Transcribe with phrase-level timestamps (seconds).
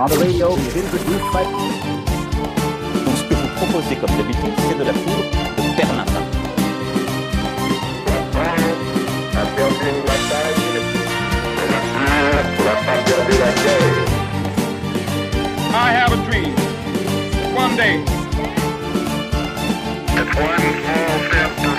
[0.00, 1.44] On the radio is introduced by...
[3.04, 6.24] Donc ce que vous proposez comme d'habitude, c'est de la poudre de perlimpin.
[15.74, 16.54] I have a dream.
[17.54, 18.02] One day,
[20.16, 21.69] It's one small step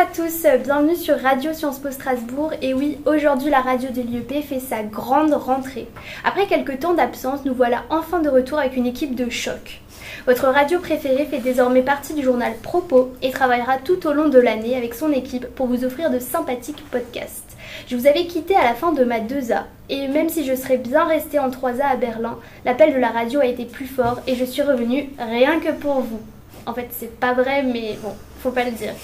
[0.00, 2.54] à tous, bienvenue sur Radio Sciences Po Strasbourg.
[2.62, 5.88] Et oui, aujourd'hui la radio de l'IEP fait sa grande rentrée.
[6.24, 9.82] Après quelques temps d'absence, nous voilà enfin de retour avec une équipe de choc.
[10.26, 14.38] Votre radio préférée fait désormais partie du journal Propos et travaillera tout au long de
[14.38, 17.58] l'année avec son équipe pour vous offrir de sympathiques podcasts.
[17.86, 20.78] Je vous avais quitté à la fin de ma 2A et même si je serais
[20.78, 24.34] bien restée en 3A à Berlin, l'appel de la radio a été plus fort et
[24.34, 26.20] je suis revenue rien que pour vous.
[26.64, 28.94] En fait, c'est pas vrai, mais bon, faut pas le dire.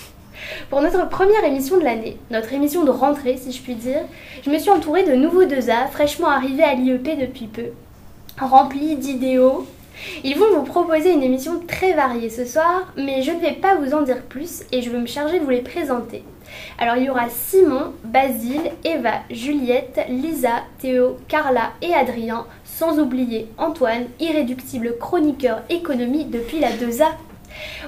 [0.70, 4.02] Pour notre première émission de l'année, notre émission de rentrée si je puis dire,
[4.44, 7.70] je me suis entourée de nouveaux 2A fraîchement arrivés à l'IEP depuis peu,
[8.40, 9.66] remplis d'idéaux.
[10.24, 13.76] Ils vont vous proposer une émission très variée ce soir, mais je ne vais pas
[13.76, 16.22] vous en dire plus et je vais me charger de vous les présenter.
[16.78, 23.48] Alors il y aura Simon, Basile, Eva, Juliette, Lisa, Théo, Carla et Adrien, sans oublier
[23.58, 27.08] Antoine, irréductible chroniqueur économie depuis la 2A.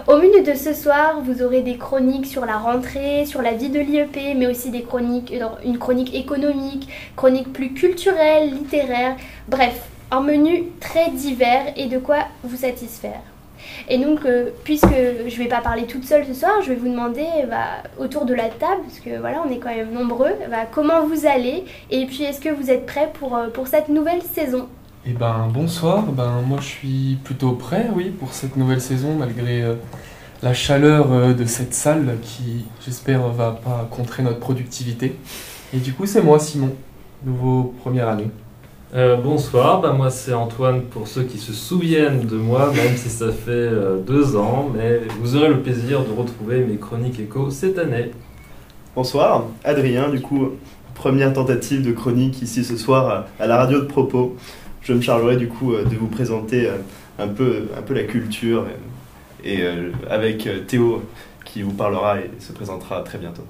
[0.06, 3.68] Au menu de ce soir, vous aurez des chroniques sur la rentrée, sur la vie
[3.68, 9.16] de l'IEP, mais aussi des chroniques, euh, une chronique économique, chroniques plus culturelles, littéraires,
[9.48, 13.20] bref, un menu très divers et de quoi vous satisfaire.
[13.88, 16.76] Et donc, euh, puisque je ne vais pas parler toute seule ce soir, je vais
[16.76, 20.32] vous demander bah, autour de la table, parce que voilà, on est quand même nombreux,
[20.50, 24.22] bah, comment vous allez et puis est-ce que vous êtes prêts euh, pour cette nouvelle
[24.22, 24.68] saison?
[25.06, 29.62] Eh ben bonsoir, ben moi je suis plutôt prêt, oui, pour cette nouvelle saison, malgré
[29.62, 29.74] euh,
[30.42, 35.16] la chaleur euh, de cette salle qui, j'espère, va pas contrer notre productivité.
[35.72, 36.74] Et du coup, c'est moi, Simon,
[37.24, 38.30] nouveau première année.
[38.94, 43.10] Euh, bonsoir, bah, moi c'est Antoine pour ceux qui se souviennent de moi, même si
[43.10, 47.50] ça fait euh, deux ans, mais vous aurez le plaisir de retrouver mes chroniques écho
[47.50, 48.12] cette année.
[48.96, 50.52] Bonsoir, Adrien, du coup,
[50.94, 54.36] première tentative de chronique ici ce soir à la radio de Propos.
[54.82, 56.76] Je me chargerai du coup euh, de vous présenter euh,
[57.18, 58.66] un peu, un peu la culture
[59.44, 61.02] et, et, euh, avec euh, Théo
[61.44, 63.42] qui vous parlera et se présentera très bientôt.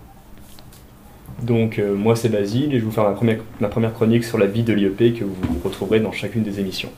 [1.43, 4.25] Donc euh, moi c'est Basile et je vais vous faire ma première, ma première chronique
[4.25, 6.91] sur la vie de l'IEP que vous retrouverez dans chacune des émissions.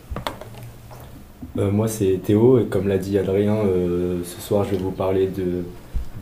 [1.58, 4.92] Euh, moi c'est Théo et comme l'a dit Adrien, euh, ce soir je vais vous
[4.92, 5.64] parler de,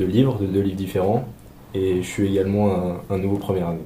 [0.01, 1.29] de livres, de deux livres différents
[1.75, 3.85] et je suis également un, un nouveau première année.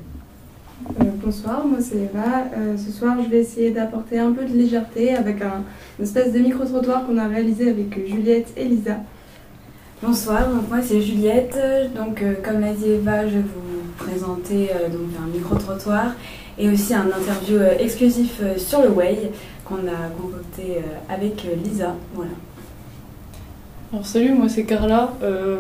[0.91, 2.47] Euh, bonsoir, moi c'est Eva.
[2.57, 5.63] Euh, ce soir, je vais essayer d'apporter un peu de légèreté avec un,
[5.99, 8.97] une espèce de micro-trottoir qu'on a réalisé avec euh, Juliette et Lisa.
[10.03, 11.57] Bonsoir, donc moi c'est Juliette.
[11.97, 16.15] Donc euh, comme l'a dit Eva, je vais vous présenter euh, donc un micro-trottoir
[16.59, 19.31] et aussi un interview euh, exclusif euh, sur le Way
[19.65, 21.95] qu'on a concocté euh, avec euh, Lisa.
[22.15, 22.33] Voilà.
[23.93, 25.13] Alors salut, moi c'est Carla.
[25.23, 25.59] Euh,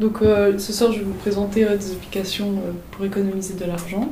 [0.00, 3.64] donc euh, ce soir je vais vous présenter euh, des applications euh, pour économiser de
[3.64, 4.08] l'argent.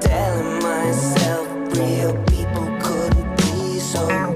[0.00, 1.46] telling myself
[1.78, 4.27] real people couldn't be so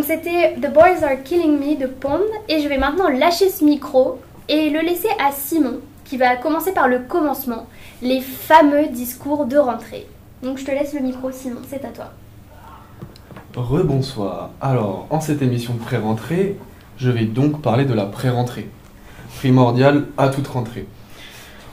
[0.00, 3.62] Donc c'était The Boys Are Killing Me de Pond et je vais maintenant lâcher ce
[3.62, 4.18] micro
[4.48, 7.66] et le laisser à Simon qui va commencer par le commencement,
[8.00, 10.06] les fameux discours de rentrée.
[10.42, 12.12] Donc je te laisse le micro, Simon, c'est à toi.
[13.54, 14.52] Rebonsoir.
[14.62, 16.56] Alors, en cette émission de pré-rentrée,
[16.96, 18.70] je vais donc parler de la pré-rentrée,
[19.36, 20.86] primordiale à toute rentrée.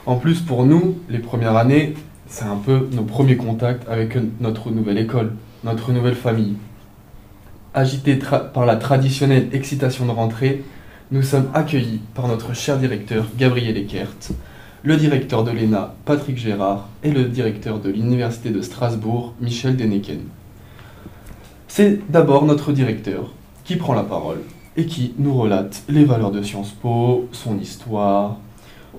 [0.04, 1.94] En plus, pour nous, les premières années,
[2.26, 5.32] c'est un peu nos premiers contacts avec notre nouvelle école,
[5.64, 6.56] notre nouvelle famille.
[7.78, 8.18] Agités
[8.52, 10.64] par la traditionnelle excitation de rentrée,
[11.12, 14.32] nous sommes accueillis par notre cher directeur Gabriel Eckert,
[14.82, 20.22] le directeur de l'ENA Patrick Gérard et le directeur de l'Université de Strasbourg Michel Deneken.
[21.68, 23.32] C'est d'abord notre directeur
[23.62, 24.40] qui prend la parole
[24.76, 28.38] et qui nous relate les valeurs de Sciences Po, son histoire,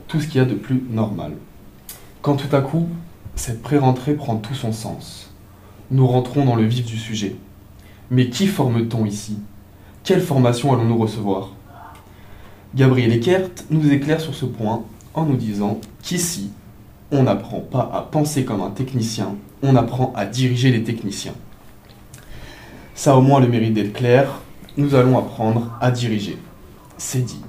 [0.07, 1.33] tout ce qu'il y a de plus normal.
[2.21, 2.87] Quand tout à coup,
[3.35, 5.33] cette pré-rentrée prend tout son sens.
[5.91, 7.35] Nous rentrons dans le vif du sujet.
[8.11, 9.37] Mais qui forme-t-on ici?
[10.03, 11.51] Quelle formation allons-nous recevoir?
[12.73, 14.83] Gabriel Eckert nous éclaire sur ce point
[15.13, 16.49] en nous disant qu'ici,
[17.11, 21.35] on n'apprend pas à penser comme un technicien, on apprend à diriger les techniciens.
[22.95, 24.41] Ça au moins le mérite d'être clair,
[24.77, 26.37] nous allons apprendre à diriger.
[26.97, 27.41] C'est dit.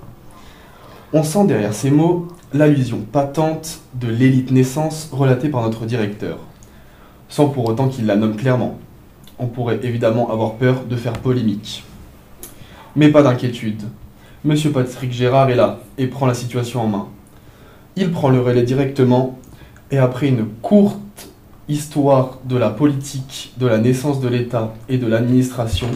[1.14, 6.38] On sent derrière ces mots l'allusion patente de l'élite naissance relatée par notre directeur,
[7.28, 8.78] sans pour autant qu'il la nomme clairement.
[9.40, 11.82] On pourrait évidemment avoir peur de faire polémique.
[12.94, 13.82] Mais pas d'inquiétude.
[14.44, 17.08] Monsieur Patrick Gérard est là et prend la situation en main.
[17.96, 19.38] Il prend le relais directement
[19.90, 21.28] et après une courte
[21.68, 25.88] histoire de la politique, de la naissance de l'État et de l'administration,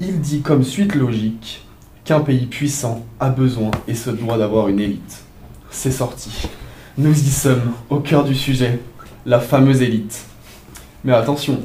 [0.00, 1.66] il dit comme suite logique
[2.04, 5.22] qu'un pays puissant a besoin et se doit d'avoir une élite.
[5.70, 6.48] C'est sorti.
[6.96, 8.80] Nous y sommes, au cœur du sujet,
[9.24, 10.24] la fameuse élite.
[11.04, 11.60] Mais attention,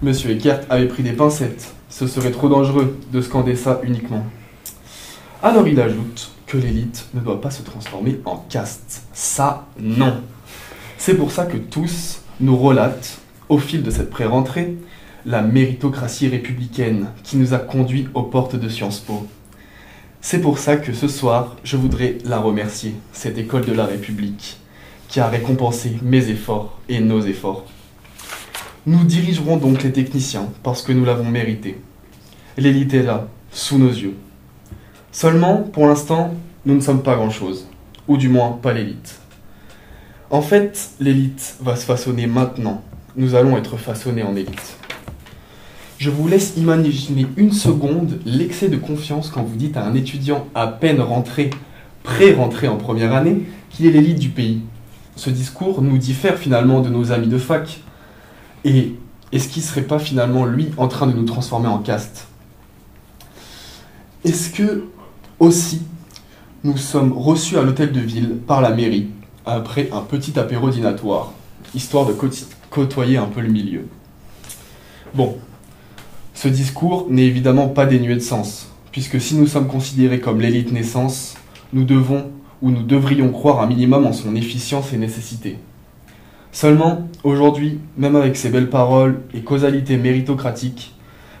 [0.00, 1.74] Monsieur Eckert avait pris des pincettes.
[1.88, 4.24] Ce serait trop dangereux de scander ça uniquement.
[5.42, 9.02] Alors il ajoute que l'élite ne doit pas se transformer en caste.
[9.12, 10.20] Ça, non.
[10.98, 13.18] C'est pour ça que tous nous relatent,
[13.48, 14.76] au fil de cette pré-rentrée,
[15.26, 19.26] la méritocratie républicaine qui nous a conduits aux portes de Sciences Po.
[20.20, 24.58] C'est pour ça que ce soir, je voudrais la remercier, cette école de la République,
[25.08, 27.64] qui a récompensé mes efforts et nos efforts.
[28.88, 31.78] Nous dirigerons donc les techniciens parce que nous l'avons mérité.
[32.56, 34.14] L'élite est là, sous nos yeux.
[35.12, 36.32] Seulement, pour l'instant,
[36.64, 37.68] nous ne sommes pas grand-chose,
[38.08, 39.20] ou du moins pas l'élite.
[40.30, 42.82] En fait, l'élite va se façonner maintenant.
[43.14, 44.78] Nous allons être façonnés en élite.
[45.98, 50.46] Je vous laisse imaginer une seconde l'excès de confiance quand vous dites à un étudiant
[50.54, 51.50] à peine rentré,
[52.04, 54.62] pré-rentré en première année, qu'il est l'élite du pays.
[55.14, 57.82] Ce discours nous diffère finalement de nos amis de fac.
[58.64, 58.94] Et
[59.32, 62.26] est-ce qu'il ne serait pas finalement lui en train de nous transformer en caste?
[64.24, 64.84] Est-ce que
[65.38, 65.82] aussi
[66.64, 69.08] nous sommes reçus à l'hôtel de ville par la mairie
[69.46, 71.32] après un petit apéro dînatoire,
[71.74, 72.14] histoire de
[72.70, 73.86] côtoyer un peu le milieu?
[75.14, 75.38] Bon,
[76.34, 80.72] ce discours n'est évidemment pas dénué de sens, puisque si nous sommes considérés comme l'élite
[80.72, 81.34] naissance,
[81.72, 85.58] nous devons ou nous devrions croire un minimum en son efficience et nécessité.
[86.52, 90.94] Seulement, aujourd'hui, même avec ces belles paroles et causalités méritocratiques,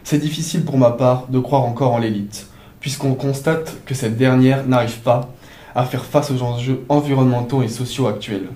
[0.04, 2.48] c'est difficile pour ma part de croire encore en l'élite,
[2.80, 5.32] puisqu'on constate que cette dernière n'arrive pas
[5.74, 8.48] à faire face aux enjeux environnementaux et sociaux actuels.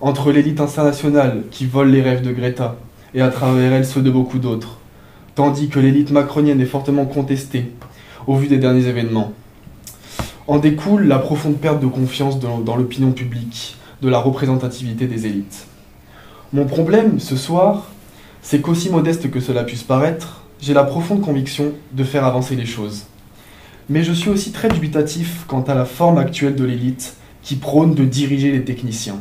[0.00, 2.76] Entre l'élite internationale qui vole les rêves de Greta
[3.14, 4.78] et à travers elle ceux de beaucoup d'autres,
[5.34, 7.72] tandis que l'élite macronienne est fortement contestée
[8.26, 9.32] au vu des derniers événements.
[10.46, 15.66] En découle la profonde perte de confiance dans l'opinion publique, de la représentativité des élites.
[16.52, 17.86] Mon problème ce soir,
[18.42, 22.66] c'est qu'aussi modeste que cela puisse paraître, j'ai la profonde conviction de faire avancer les
[22.66, 23.04] choses.
[23.88, 27.94] Mais je suis aussi très dubitatif quant à la forme actuelle de l'élite qui prône
[27.94, 29.18] de diriger les techniciens.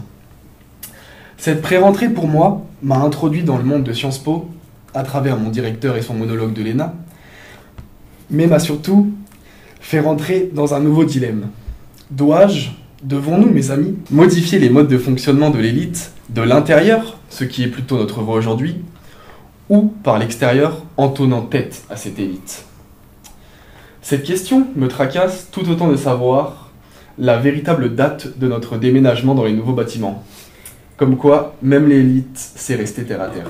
[1.38, 4.50] Cette pré-rentrée pour moi m'a introduit dans le monde de Sciences Po
[4.94, 6.94] à travers mon directeur et son monologue de l'ENA,
[8.30, 9.12] mais m'a surtout
[9.80, 11.50] fait rentrer dans un nouveau dilemme.
[12.12, 12.72] Dois-je,
[13.04, 17.68] devons-nous mes amis, modifier les modes de fonctionnement de l'élite de l'intérieur, ce qui est
[17.68, 18.78] plutôt notre voie aujourd'hui,
[19.70, 22.66] ou par l'extérieur en tenant tête à cette élite?
[24.02, 26.72] Cette question me tracasse tout autant de savoir
[27.18, 30.24] la véritable date de notre déménagement dans les nouveaux bâtiments.
[30.96, 33.50] Comme quoi, même l'élite sait rester terre à terre.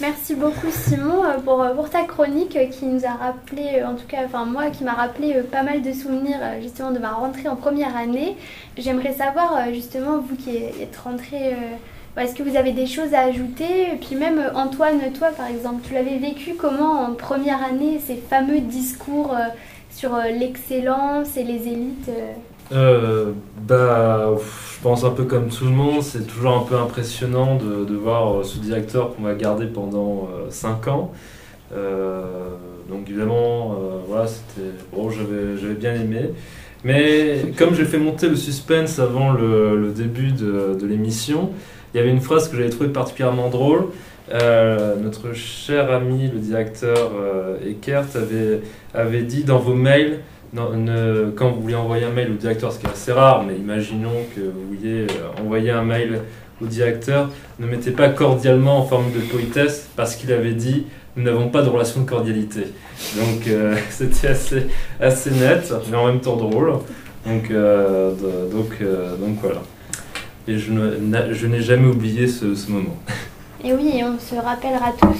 [0.00, 3.94] Merci beaucoup Simon euh, pour, euh, pour ta chronique euh, qui nous a rappelé, en
[3.96, 7.48] tout cas enfin moi qui m'a rappelé pas mal de souvenirs justement de ma rentrée
[7.48, 8.34] en première année.
[8.78, 13.20] J'aimerais savoir justement vous qui êtes rentré, euh, est-ce que vous avez des choses à
[13.20, 13.92] ajouter?
[13.92, 18.16] Et puis même Antoine, toi par exemple, tu l'avais vécu comment en première année ces
[18.16, 19.36] fameux discours
[19.90, 22.10] sur l'excellence et les élites
[22.72, 23.32] euh
[23.66, 24.34] bah,
[24.80, 28.32] je pense un peu comme tout le monde, c'est toujours un peu impressionnant de, voir
[28.32, 31.12] euh, ce directeur qu'on va garder pendant 5 ans.
[31.72, 32.22] Euh,
[32.88, 33.76] donc évidemment,
[34.08, 36.30] voilà, c'était bon, j'avais bien aimé.
[36.82, 41.50] Mais comme j'ai fait monter le suspense avant le, début de, l'émission,
[41.92, 43.88] il y avait une phrase que j'avais trouvée particulièrement drôle.
[44.32, 47.12] Notre cher ami, le directeur
[47.64, 48.62] Eckert, avait,
[48.94, 50.20] avait dit dans vos mails,
[50.54, 54.24] quand vous voulez envoyer un mail au directeur, ce qui est assez rare, mais imaginons
[54.34, 56.20] que vous vouliez euh, envoyer un mail
[56.62, 61.24] au directeur, ne mettez pas cordialement en forme de politesse, parce qu'il avait dit nous
[61.24, 62.66] n'avons pas de relation de cordialité.
[63.16, 64.66] Donc euh, c'était assez,
[65.00, 66.72] assez net, mais en même temps drôle.
[67.26, 68.12] Donc, euh,
[68.50, 68.78] donc,
[69.20, 69.60] donc voilà.
[70.48, 72.96] Et je n'ai jamais oublié ce, moment.
[73.62, 75.14] Et oui, on se rappellera tous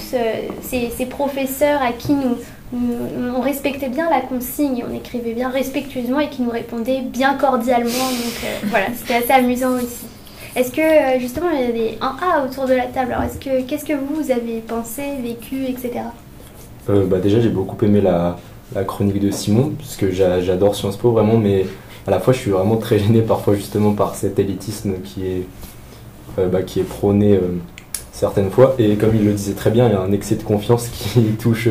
[0.61, 2.37] ces, ces professeurs à qui nous-
[2.73, 7.89] on respectait bien la consigne, on écrivait bien respectueusement et qui nous répondaient bien cordialement.
[7.89, 10.05] Donc euh, voilà, c'était assez amusant aussi.
[10.55, 13.13] Est-ce que euh, justement il y a des 1A autour de la table?
[13.13, 16.05] Alors est-ce que qu'est-ce que vous, avez pensé, vécu, etc.
[16.89, 18.37] Euh, bah déjà j'ai beaucoup aimé la,
[18.85, 21.65] chronique de Simon parce que j'a- j'adore Sciences Po vraiment mais
[22.07, 25.45] à la fois je suis vraiment très gêné parfois justement par cet élitisme qui est,
[26.37, 27.37] bah, prôné
[28.13, 30.43] certaines fois et comme il le disait très bien il y a un excès de
[30.43, 31.67] confiance qui touche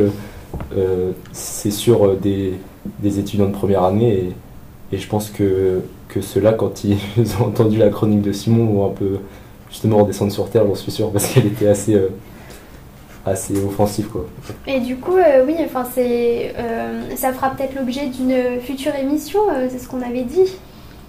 [1.32, 4.32] c'est sûr euh, des, étudiants de première année
[4.92, 6.98] et, je pense que, que ceux-là quand ils
[7.40, 9.18] ont entendu la chronique de Simon vont un peu
[9.68, 12.08] justement redescendre sur terre j'en suis sûr parce qu'elle était assez, euh,
[13.24, 14.26] assez offensive quoi.
[14.66, 19.68] Et du coup, euh, oui, enfin euh, ça fera peut-être l'objet d'une future émission, euh,
[19.70, 20.56] c'est ce qu'on avait dit.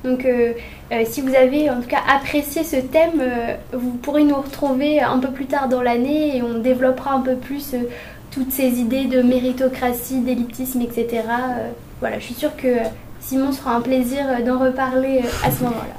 [0.04, 0.54] Donc, euh,
[0.92, 5.00] euh, si vous avez en tout cas apprécié ce thème, euh, vous pourrez nous retrouver
[5.00, 7.84] un peu plus tard dans l'année et on développera un peu plus euh,
[8.32, 11.24] toutes ces idées de méritocratie, d'élitisme, etc.
[11.28, 11.70] Euh,
[12.00, 12.78] voilà, je suis sûre que
[13.20, 15.98] Simon sera un plaisir euh, d'en reparler euh, à ce moment-là.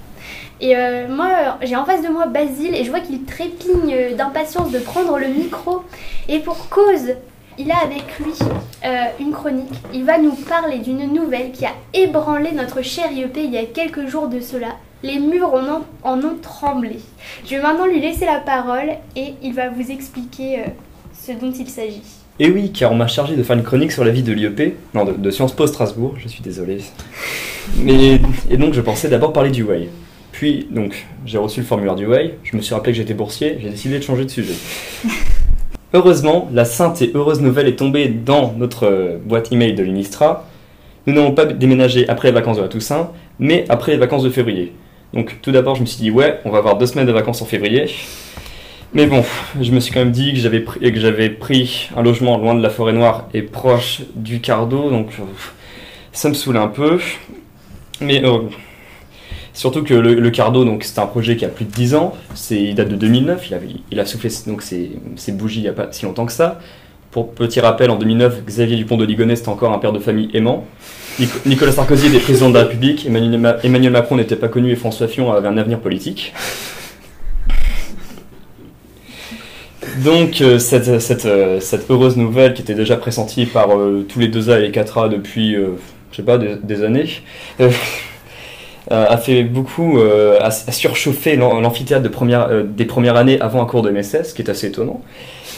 [0.61, 0.77] Et
[1.09, 5.19] moi, j'ai en face de moi Basile et je vois qu'il trépigne d'impatience de prendre
[5.19, 5.83] le micro.
[6.29, 7.15] Et pour cause,
[7.59, 8.33] il a avec lui
[9.19, 9.75] une chronique.
[9.93, 13.65] Il va nous parler d'une nouvelle qui a ébranlé notre cher IEP il y a
[13.65, 14.77] quelques jours de cela.
[15.03, 15.53] Les murs
[16.05, 17.01] en ont, tremblé.
[17.45, 20.62] Je vais maintenant lui laisser la parole et il va vous expliquer
[21.12, 22.22] ce dont il s'agit.
[22.41, 24.77] Et oui, car on m'a chargé de faire une chronique sur la vie de l'IEP,
[24.95, 26.79] non, de, de Sciences Po Strasbourg, je suis désolé.
[27.79, 28.21] Mais,
[28.51, 29.89] et donc je pensais d'abord parler du Way.
[30.33, 33.59] Puis, donc, j'ai reçu le formulaire du Way, je me suis rappelé que j'étais boursier,
[33.61, 34.55] j'ai décidé de changer de sujet.
[35.95, 40.49] Heureusement, la sainte et heureuse nouvelle est tombée dans notre euh, boîte email de l'UNISTRA.
[41.07, 44.31] Nous n'avons pas déménagé après les vacances de la Toussaint, mais après les vacances de
[44.31, 44.73] février.
[45.12, 47.43] Donc, tout d'abord, je me suis dit, ouais, on va avoir deux semaines de vacances
[47.43, 47.91] en février.
[48.95, 49.25] Mais bon,
[49.61, 52.55] je me suis quand même dit que j'avais pris, que j'avais pris un logement loin
[52.55, 55.23] de la forêt noire et proche du Cardo, donc euh,
[56.13, 56.99] ça me saoulait un peu.
[58.03, 58.41] Mais euh,
[59.55, 62.61] surtout que le, Cardo, donc c'est un projet qui a plus de 10 ans, c'est,
[62.63, 63.51] il date de 2009,
[63.91, 64.91] il a, soufflé donc ses,
[65.31, 66.61] bougies il n'y a pas si longtemps que ça.
[67.13, 70.31] Pour petit rappel, en 2009, Xavier Dupont de Ligonnès était encore un père de famille
[70.35, 70.67] aimant.
[71.19, 74.71] Nico- Nicolas Sarkozy était président de la République, Emmanuel, Ma- Emmanuel Macron n'était pas connu
[74.71, 76.33] et François Fillon avait un avenir politique.
[79.99, 84.21] Donc euh, cette, cette, euh, cette heureuse nouvelle qui était déjà pressentie par euh, tous
[84.21, 87.07] les 2A et les 4A depuis, je sais pas, des, années,
[88.91, 89.99] a fait beaucoup,
[90.41, 94.35] a, surchauffé l'am- l'amphithéâtre de première, des premières années avant un cours de MSS, ce
[94.35, 95.03] qui est assez étonnant.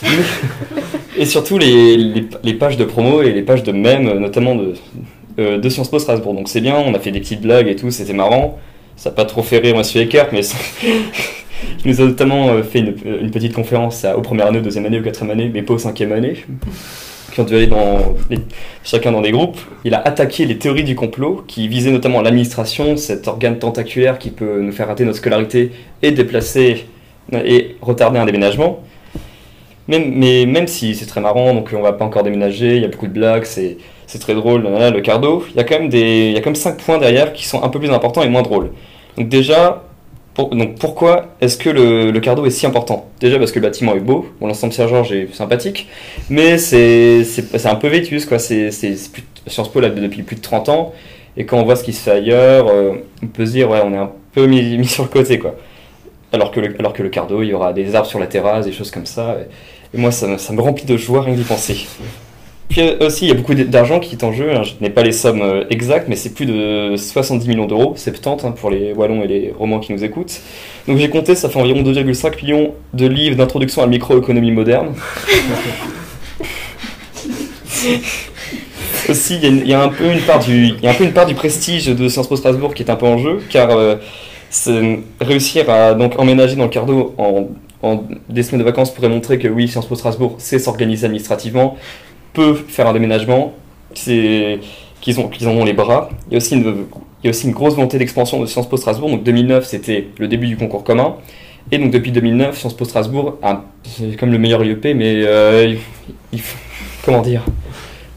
[1.17, 4.75] et surtout les, les, les pages de promo et les pages de mèmes, notamment de,
[5.57, 6.35] de Sciences Po Strasbourg.
[6.35, 8.59] Donc c'est bien, on a fait des petites blagues et tout, c'était marrant.
[8.97, 10.57] Ça n'a pas trop fait rire Monsieur Eckert, mais ça-
[11.85, 14.87] il nous a notamment euh, fait une, une petite conférence aux premières années, aux deuxième
[14.87, 16.45] année, aux quatrième année, mais pas aux cinquième année,
[17.33, 18.15] qui ont dû aller dans
[18.85, 19.59] chacun dans des groupes.
[19.85, 24.31] Il a attaqué les théories du complot, qui visaient notamment l'administration, cet organe tentaculaire qui
[24.31, 25.73] peut nous faire rater notre scolarité
[26.03, 26.87] et déplacer
[27.33, 28.81] et retarder un déménagement.
[29.89, 32.89] Mais même si c'est très marrant, donc on va pas encore déménager, il y a
[32.89, 33.77] beaucoup de blagues, c'est
[34.15, 36.99] c'est très drôle, le cardo, il y a quand même des, il y a points
[36.99, 38.71] derrière qui sont un peu plus importants et moins drôles.
[39.17, 39.83] Donc déjà,
[40.37, 43.11] donc pourquoi est-ce que le, le cardo est si important?
[43.19, 45.89] Déjà parce que le bâtiment est beau, bon, l'ensemble Saint-Georges est sympathique,
[46.31, 47.25] mais c'est
[47.65, 48.39] un peu vétus, quoi.
[48.39, 50.93] C'est Sciences Po là depuis plus de 30 ans,
[51.37, 53.81] et quand on voit ce qui se fait ailleurs, euh, on peut se dire, ouais,
[53.85, 55.57] on est un peu mis, mis sur le côté, quoi.
[56.33, 58.65] Alors que, le, alors que le cardo, il y aura des arbres sur la terrasse,
[58.65, 59.39] des choses comme ça,
[59.93, 61.89] et, moi, ça, ça me remplit de joie rien d'y penser.
[62.75, 64.51] Puis euh, aussi, il y a beaucoup d'argent qui est en jeu.
[64.53, 64.65] hein.
[64.65, 68.45] Je n'ai pas les sommes euh, exactes, mais c'est plus de 70 millions d'euros, 70
[68.47, 70.41] hein, pour les Wallons et les Romans qui nous écoutent.
[70.89, 74.89] Donc j'ai compté, ça fait environ 2,5 millions de livres d'introduction à la microéconomie moderne.
[79.09, 80.89] aussi, il y, a une- il y a un peu une part du, il y
[80.89, 83.07] a un peu une part du prestige de Sciences Po Strasbourg qui est un peu
[83.07, 83.95] en jeu, car euh,
[85.21, 87.49] réussir à donc emménager dans le Cardo en,
[87.83, 91.77] en des semaines de vacances pourrait montrer que oui, Sciences Po Strasbourg sait s'organiser administrativement,
[92.35, 93.55] peut faire un déménagement,
[93.95, 94.61] qu'ils
[95.19, 96.11] ont, qu'ils en ont les bras.
[96.29, 99.09] Il y a aussi une, grosse volonté d'expansion de Sciences Po Strasbourg.
[99.09, 101.17] Donc 2009, c'était le début du concours commun.
[101.73, 103.39] Et donc depuis 2009, Sciences Po Strasbourg,
[103.85, 105.75] c'est comme le meilleur IEP, mais euh,
[106.33, 106.59] il, faut-
[107.05, 107.43] comment dire?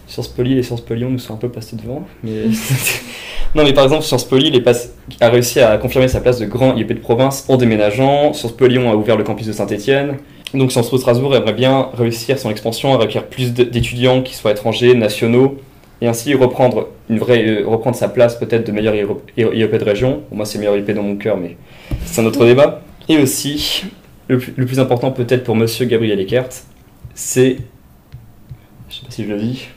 [0.07, 2.05] Sciences Po Lille Sciences Po Lyon nous sont un peu passés devant.
[2.23, 2.31] Mais
[3.55, 4.63] non, mais par exemple, Sciences Po Lille
[5.21, 8.33] a réussi à confirmer sa place de grand IEP de province en déménageant.
[8.33, 10.17] Sciences Po Lyon a ouvert le campus de Saint-Etienne.
[10.53, 14.51] Donc Sciences Po Strasbourg aimerait bien réussir son expansion à requérir plus d'étudiants qui soient
[14.51, 15.57] étrangers, nationaux,
[16.01, 20.21] et ainsi reprendre, une vraie, euh, reprendre sa place peut-être de meilleur IEP de région.
[20.31, 21.57] Moi c'est meilleur IEP dans mon cœur, mais
[22.05, 22.81] c'est un autre débat.
[23.09, 23.85] Et aussi,
[24.27, 26.49] le plus, le plus important peut-être pour monsieur Gabriel Eckert,
[27.13, 27.57] c'est,
[28.89, 29.67] je sais pas si je le dis,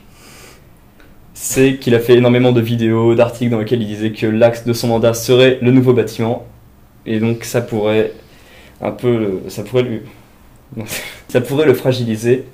[1.43, 4.73] c'est qu'il a fait énormément de vidéos, d'articles dans lesquels il disait que l'axe de
[4.73, 6.45] son mandat serait le nouveau bâtiment.
[7.07, 8.11] Et donc ça pourrait
[8.79, 10.03] un peu, ça pourrait
[11.27, 12.45] ça pourrait le fragiliser,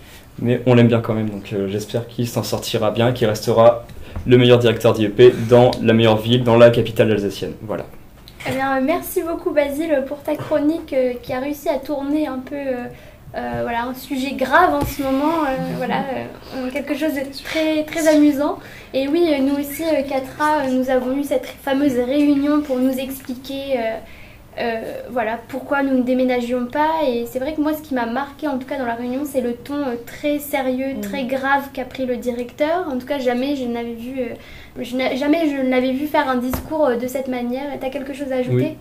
[0.42, 3.86] mais on l'aime bien quand même, donc euh, j'espère qu'il s'en sortira bien, qu'il restera
[4.26, 7.56] le meilleur directeur d'IEP dans la meilleure ville, dans la capitale alsacienne.
[7.64, 7.86] Voilà.
[8.48, 12.40] Eh euh, merci beaucoup Basile pour ta chronique euh, qui a réussi à tourner un
[12.40, 12.56] peu
[13.38, 16.04] euh, voilà, un sujet grave en ce moment, euh, voilà,
[16.56, 18.58] euh, quelque chose de très, très amusant.
[18.94, 22.98] Et oui, nous aussi, euh, Catra, euh, nous avons eu cette fameuse réunion pour nous
[22.98, 23.98] expliquer euh,
[24.60, 27.04] euh, voilà, pourquoi nous ne déménagions pas.
[27.08, 29.22] Et c'est vrai que moi, ce qui m'a marqué, en tout cas dans la réunion,
[29.24, 32.88] c'est le ton euh, très sérieux, très grave qu'a pris le directeur.
[32.92, 34.34] En tout cas, jamais je n'avais vu, euh,
[34.80, 37.66] je jamais je ne l'avais vu faire un discours euh, de cette manière.
[37.80, 38.56] T'as quelque chose à ajouter?
[38.56, 38.78] Oui.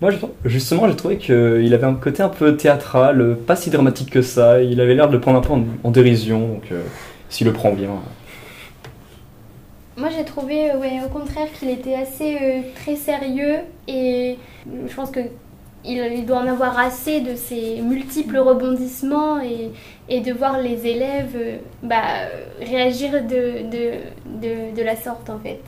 [0.00, 0.10] Moi,
[0.44, 4.22] justement, j'ai trouvé qu'il avait un côté un peu théâtral, euh, pas si dramatique que
[4.22, 4.62] ça.
[4.62, 6.82] Il avait l'air de le prendre un peu en, en dérision, donc euh,
[7.28, 7.90] s'il le prend bien.
[9.96, 14.38] Moi j'ai trouvé euh, ouais, au contraire qu'il était assez euh, très sérieux et
[14.88, 15.20] je pense que
[15.84, 19.70] il, il doit en avoir assez de ces multiples rebondissements et,
[20.08, 21.36] et de voir les élèves
[21.82, 22.02] bah,
[22.60, 23.92] réagir de, de,
[24.40, 25.60] de, de la sorte en fait.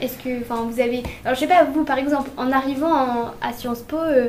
[0.00, 1.02] Est-ce que enfin, vous avez...
[1.24, 4.28] Alors je sais pas, vous par exemple, en arrivant à Sciences Po, euh,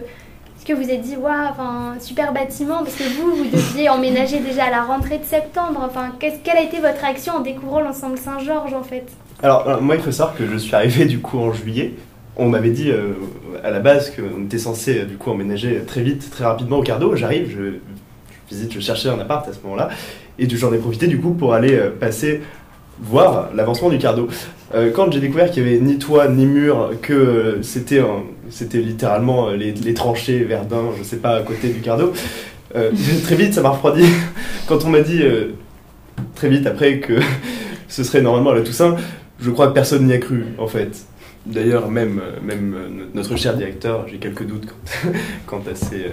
[0.57, 4.65] est-ce que vous êtes dit, waouh, super bâtiment, parce que vous, vous deviez emménager déjà
[4.65, 5.81] à la rentrée de septembre.
[5.83, 9.05] Enfin, quelle a été votre réaction en découvrant l'ensemble Saint-Georges en fait?
[9.41, 11.93] Alors, euh, moi, il faut savoir que je suis arrivé du coup en juillet.
[12.37, 13.13] On m'avait dit euh,
[13.63, 17.15] à la base qu'on était censé du coup emménager très vite, très rapidement au Cardo.
[17.15, 19.89] J'arrive, je, je visite, je cherchais un appart à ce moment-là.
[20.37, 22.41] Et j'en ai profité du coup pour aller passer
[23.01, 24.27] voir l'avancement du Cardo.
[24.73, 28.01] Euh, quand j'ai découvert qu'il n'y avait ni toit ni mur, que c'était
[28.49, 32.13] c'était littéralement euh, les, tranchées, Verdun, je sais pas, à côté du Cardo,
[32.75, 32.91] euh,
[33.23, 34.05] très vite ça m'a refroidi.
[34.67, 35.23] Quand on m'a dit
[36.35, 37.19] très vite après que
[37.87, 38.95] ce serait normalement à la Toussaint,
[39.39, 41.05] je crois que personne n'y a cru en fait.
[41.45, 42.75] D'ailleurs, même, même
[43.15, 44.67] notre cher directeur, j'ai quelques doutes
[45.47, 46.09] quant, quant à euh,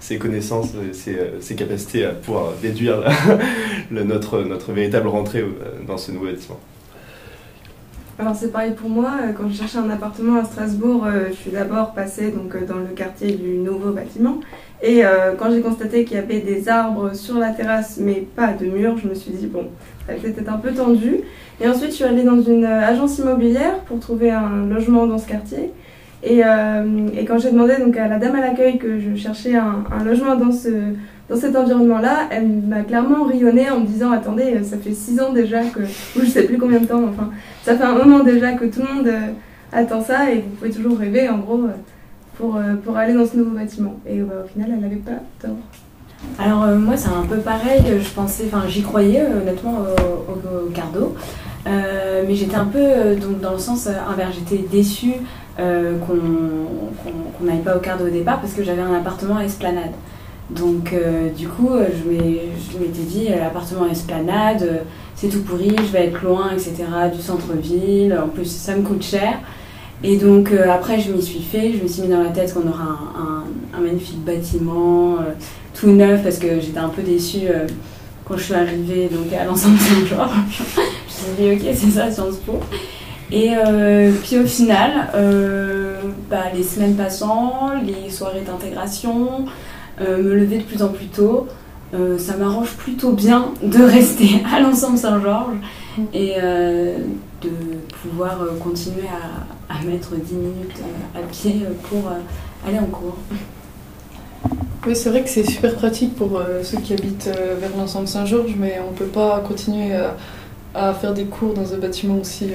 [0.00, 3.04] ses connaissances, ses, euh, ses capacités à pouvoir déduire
[3.90, 6.58] notre, véritable rentrée euh, dans ce nouveau bâtiment.
[8.20, 11.36] Alors c'est pareil pour moi, euh, quand je cherchais un appartement à Strasbourg, euh, je
[11.36, 14.40] suis d'abord passée donc, euh, dans le quartier du nouveau bâtiment.
[14.82, 18.52] Et euh, quand j'ai constaté qu'il y avait des arbres sur la terrasse mais pas
[18.52, 19.68] de mur, je me suis dit bon,
[20.06, 21.20] être un peu tendu.
[21.62, 25.16] Et ensuite je suis allée dans une euh, agence immobilière pour trouver un logement dans
[25.16, 25.70] ce quartier.
[26.22, 29.54] Et, euh, et quand j'ai demandé donc, à la dame à l'accueil que je cherchais
[29.54, 30.68] un, logement dans, ce,
[31.30, 35.18] dans cet environnement-là, elle m'a clairement rayonné en me disant Attendez, euh, ça fait six
[35.20, 35.80] ans déjà que.
[36.16, 37.30] ou je sais plus combien de temps, enfin,
[37.62, 39.28] ça fait un moment déjà que tout le monde euh,
[39.72, 41.62] attend ça et vous pouvez toujours rêver en gros
[42.36, 43.98] pour, pour aller dans ce nouveau bâtiment.
[44.06, 45.56] Et au final, elle n'avait pas tort.
[46.38, 49.78] Alors moi c'est un peu pareil, je pensais, enfin j'y croyais honnêtement
[50.28, 51.14] au, cardo,
[51.64, 55.14] mais j'étais un peu donc dans le sens inverse, j'étais déçue
[55.58, 59.92] euh, qu'on n'aille pas au cardo au départ parce que j'avais un appartement à Esplanade.
[60.48, 64.84] Donc euh, du coup euh, je m'étais dit l'appartement à Esplanade,
[65.14, 66.84] c'est tout pourri, je vais être loin, etc.
[67.14, 69.38] du centre-ville, en plus ça me coûte cher.
[70.02, 72.68] Et donc après je m'y suis fait, je me suis mis dans la tête qu'on
[72.68, 72.98] aura
[73.74, 75.16] un, magnifique bâtiment
[75.74, 77.48] tout neuf parce que j'étais un peu déçue
[78.24, 80.30] quand je suis arrivée donc, à l'ensemble Saint-Georges.
[80.50, 82.60] je me suis dit ok c'est ça Sciences Po.
[83.32, 89.46] Et euh, puis au final, euh, bah, les semaines passant, les soirées d'intégration,
[90.00, 91.46] euh, me lever de plus en plus tôt,
[92.18, 95.56] ça m'arrange plutôt bien de rester à l'ensemble Saint-Georges
[96.14, 96.36] et
[97.42, 97.50] de
[98.02, 99.08] pouvoir continuer
[99.68, 100.80] à, mettre 10 minutes
[101.16, 102.12] à pied pour
[102.66, 103.16] aller en cours.
[104.86, 107.28] Oui, c'est vrai que c'est super pratique pour ceux qui habitent
[107.60, 109.92] vers l'ensemble Saint-Georges, mais on peut pas continuer
[110.76, 112.52] à faire des cours dans un bâtiment aussi.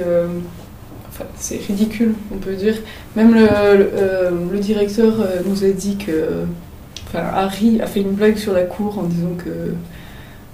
[1.21, 2.75] Euh, c'est ridicule, on peut dire.
[3.15, 6.45] Même le, euh, directeur euh, nous a dit que.
[7.07, 9.73] Enfin, Harry a fait une blague sur la cour en disant que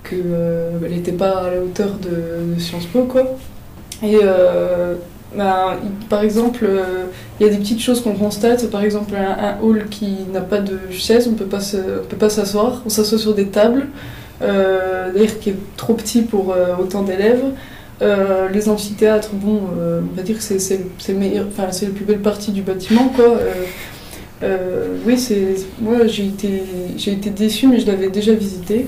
[0.10, 3.24] qu'elle n'était pas à la hauteur de, Sciences Po, quoi.
[4.04, 4.96] Et euh,
[5.36, 5.78] ben,
[6.10, 7.06] par exemple, euh,
[7.40, 8.70] il y a des petites choses qu'on constate.
[8.70, 11.46] Par exemple, un, un hall qui n'a pas de chaise, on on peut
[12.18, 12.82] pas s'asseoir.
[12.86, 13.88] On s'assoit sur des tables,
[14.42, 17.44] euh, d'ailleurs qui est trop petit pour euh, autant d'élèves.
[18.02, 22.62] Euh, les amphithéâtres, bon, euh, on va dire que c'est la plus belle partie du
[22.62, 23.38] bâtiment, quoi.
[24.44, 25.24] Euh, oui,
[25.80, 26.64] moi j'ai été
[27.06, 28.88] été déçue, mais je l'avais déjà visité.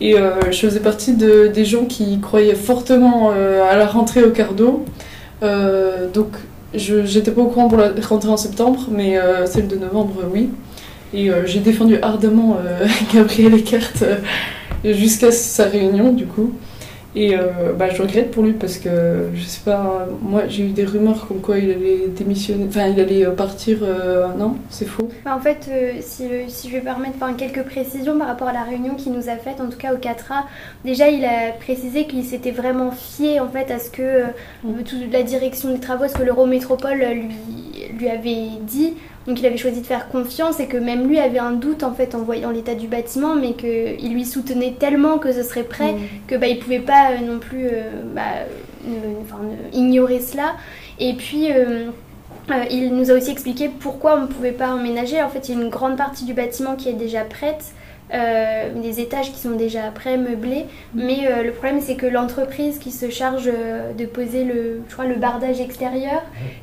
[0.00, 0.16] Et
[0.50, 4.84] je faisais partie de, des gens qui croyaient fortement à la rentrée au Cardo.
[6.12, 6.30] Donc,
[6.74, 10.48] j'étais pas au courant pour la rentrée en septembre, mais celle de novembre, oui.
[11.14, 12.56] Et j'ai défendu ardemment
[13.14, 13.92] Gabriel Eckert
[14.84, 16.52] jusqu'à sa réunion, du coup.
[17.14, 20.70] Et euh, bah, je regrette pour lui parce que, je sais pas, moi j'ai eu
[20.70, 23.80] des rumeurs comme quoi il allait démissionner, enfin il allait euh, partir.
[23.82, 25.08] euh, non, c'est faux.
[25.24, 28.54] Bah, en fait, euh, si, si je vais permettre enfin, quelques précisions par rapport à
[28.54, 30.44] la réunion qu'il nous a faite, en tout cas au 4A,
[30.86, 34.24] déjà il a précisé qu'il s'était vraiment fié en fait à ce que euh,
[34.86, 37.28] toute la direction des travaux, ce que l'Eurométropole lui,
[37.98, 38.94] lui avait dit.
[39.26, 41.92] Donc il avait choisi de faire confiance et que même lui avait un doute en
[41.94, 45.92] fait en voyant l'état du bâtiment, mais qu'il lui soutenait tellement que ce serait prêt
[45.92, 45.98] Mm.
[46.26, 47.82] que bah, il pouvait pas euh, non plus euh,
[48.14, 48.22] bah,
[48.84, 50.54] ne- ignorer cela.
[50.98, 51.86] Et puis euh,
[52.50, 55.22] euh, il nous a aussi expliqué pourquoi on ne pouvait pas emménager.
[55.22, 57.66] En fait, il y a une grande partie du bâtiment qui est déjà prête,
[58.10, 60.66] des étages qui sont déjà prêts, meublés.
[60.94, 64.92] Mais euh, le problème, c'est que l'entreprise qui se charge euh, de poser le, je
[64.92, 66.22] crois, le bardage extérieur,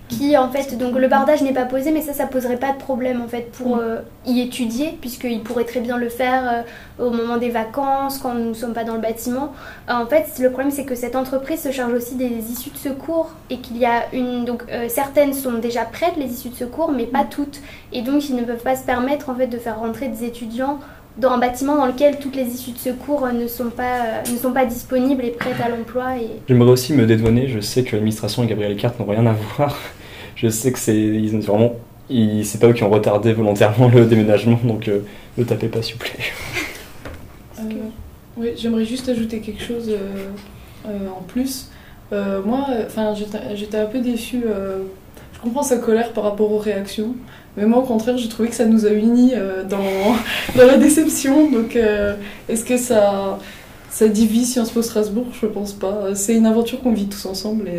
[0.10, 2.78] qui en fait, donc le bardage n'est pas posé, mais ça, ça poserait pas de
[2.78, 3.80] problème en fait pour Mm.
[3.82, 6.66] euh, y étudier, puisqu'il pourrait très bien le faire
[7.00, 9.52] euh, au moment des vacances, quand nous ne sommes pas dans le bâtiment.
[9.90, 12.78] Euh, En fait, le problème, c'est que cette entreprise se charge aussi des issues de
[12.78, 14.46] secours et qu'il y a une.
[14.46, 17.60] Donc, euh, certaines sont déjà prêtes, les issues de secours, mais pas toutes.
[17.92, 20.80] Et donc, ils ne peuvent pas se permettre, en fait, de faire rentrer des étudiants
[21.20, 24.32] dans un bâtiment dans lequel toutes les issues de secours euh, ne sont pas, euh,
[24.32, 26.18] ne sont pas disponibles et prêtes à l'emploi.
[26.18, 26.28] Et...
[26.48, 29.78] J'aimerais aussi me dédouaner, je sais que l'administration et Gabriel Eckert n'ont rien à voir.
[30.36, 31.74] Je sais que c'est ils ont vraiment
[32.10, 35.02] ils- c'est pas eux qui ont retardé volontairement le déménagement, donc euh,
[35.38, 36.24] ne tapez pas s'il vous plaît.
[37.60, 37.64] Euh,
[38.38, 40.30] oui, j'aimerais juste ajouter quelque chose euh,
[40.88, 41.70] euh, en plus.
[42.14, 44.44] Euh, moi, enfin, j'étais j'étais un peu déçue.
[45.40, 47.16] Je comprends sa colère par rapport aux réactions,
[47.56, 49.78] mais moi, au contraire, j'ai trouvé que ça nous a unis euh, dans,
[50.56, 51.50] la déception.
[51.50, 52.16] Donc, euh,
[52.50, 53.40] est-ce que ça,
[53.90, 55.28] ça divise Sciences Po Strasbourg?
[55.42, 56.14] Je pense pas.
[56.14, 57.70] C'est une aventure qu'on vit tous ensemble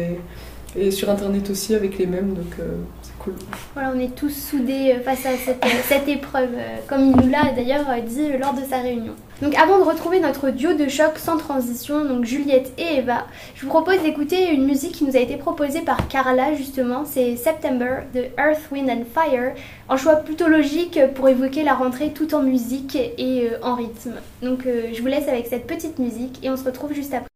[0.77, 3.35] et, sur Internet aussi avec les mêmes, donc euh, c'est cool.
[3.75, 6.51] Voilà, on est tous soudés face à cette, épreuve,
[6.87, 9.14] comme il nous l'a d'ailleurs dit lors de sa réunion.
[9.42, 13.62] Donc avant de retrouver notre duo de choc sans transition, donc Juliette et Eva, je
[13.62, 18.00] vous propose d'écouter une musique qui nous a été proposée par Carla justement, c'est September
[18.14, 19.55] de Earth, Wind and Fire,
[19.88, 24.16] un choix plutôt logique pour évoquer la rentrée tout en musique et euh, en rythme.
[24.42, 27.31] Donc euh, je vous laisse avec cette petite musique et on se retrouve juste après.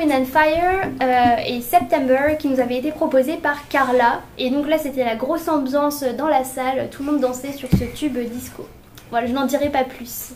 [0.00, 4.22] Wind and Fire euh, et September qui nous avait été proposé par Carla.
[4.38, 7.68] Et donc là c'était la grosse ambiance dans la salle, tout le monde dansait sur
[7.68, 8.66] ce tube disco.
[9.10, 10.30] Voilà, je n'en dirai pas plus.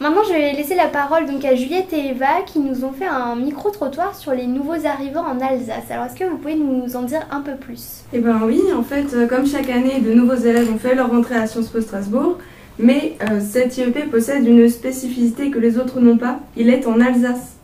[0.00, 3.06] Maintenant je vais laisser la parole donc à Juliette et Eva qui nous ont fait
[3.06, 5.90] un micro-trottoir sur les nouveaux arrivants en Alsace.
[5.90, 8.04] Alors est-ce que vous pouvez nous en dire un peu plus?
[8.14, 11.10] Eh ben oui, en fait, euh, comme chaque année, de nouveaux élèves ont fait leur
[11.10, 12.38] rentrée à Sciences Po Strasbourg,
[12.78, 16.98] mais euh, cet IEP possède une spécificité que les autres n'ont pas, il est en
[16.98, 17.59] Alsace.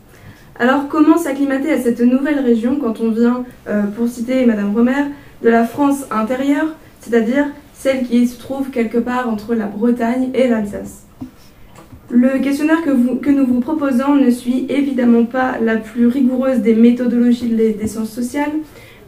[0.59, 5.05] Alors comment s'acclimater à cette nouvelle région quand on vient, euh, pour citer Madame Romer,
[5.43, 10.47] de la France intérieure, c'est-à-dire celle qui se trouve quelque part entre la Bretagne et
[10.47, 11.03] l'Alsace?
[12.09, 16.59] Le questionnaire que, vous- que nous vous proposons ne suit évidemment pas la plus rigoureuse
[16.59, 18.53] des méthodologies des, des sciences sociales,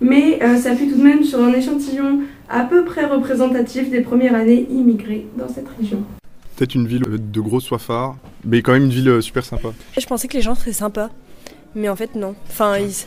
[0.01, 4.35] mais euh, s'appuie tout de même sur un échantillon à peu près représentatif des premières
[4.35, 6.03] années immigrées dans cette région.
[6.57, 9.69] Peut-être une ville euh, de gros soifards, mais quand même une ville euh, super sympa.
[9.97, 11.09] Je pensais que les gens seraient sympas,
[11.75, 12.35] mais en fait non.
[12.49, 13.05] Enfin, ils-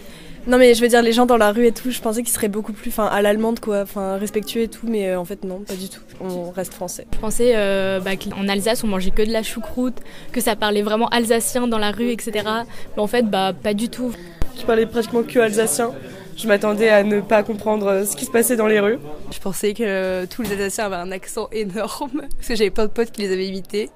[0.49, 2.33] Non mais je veux dire les gens dans la rue et tout, je pensais qu'ils
[2.33, 5.45] seraient beaucoup plus enfin à l'allemande quoi, enfin respectueux et tout mais euh, en fait
[5.45, 6.01] non, pas du tout.
[6.21, 7.07] On reste français.
[7.15, 9.99] Je pensais euh, bah, qu'en Alsace on mangeait que de la choucroute,
[10.33, 12.33] que ça parlait vraiment alsacien dans la rue, etc.
[12.97, 14.13] Mais en fait bah pas du tout.
[14.59, 15.93] Je parlais pratiquement que alsacien.
[16.43, 18.99] Je m'attendais à ne pas comprendre euh, ce qui se passait dans les rues.
[19.31, 22.91] Je pensais que tous les Alsaciens avaient un accent énorme, parce que j'avais plein de
[22.91, 23.91] potes qui les avaient imités.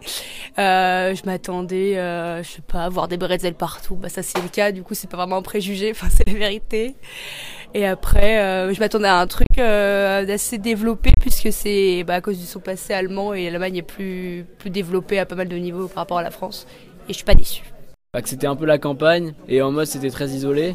[0.57, 3.97] Euh, je m'attendais, euh, je sais pas, à voir des bretzels partout.
[3.97, 6.39] Bah ça c'est le cas, du coup c'est pas vraiment un préjugé, enfin c'est la
[6.39, 6.95] vérité.
[7.75, 12.21] Et après, euh, je m'attendais à un truc euh, d'assez développé, puisque c'est bah, à
[12.21, 15.57] cause de son passé allemand et l'Allemagne est plus, plus développée à pas mal de
[15.57, 16.69] niveaux par rapport à la France.
[17.09, 17.65] Et je suis pas déçue.
[18.15, 20.75] Bah, que c'était un peu la campagne et en mode c'était très isolé.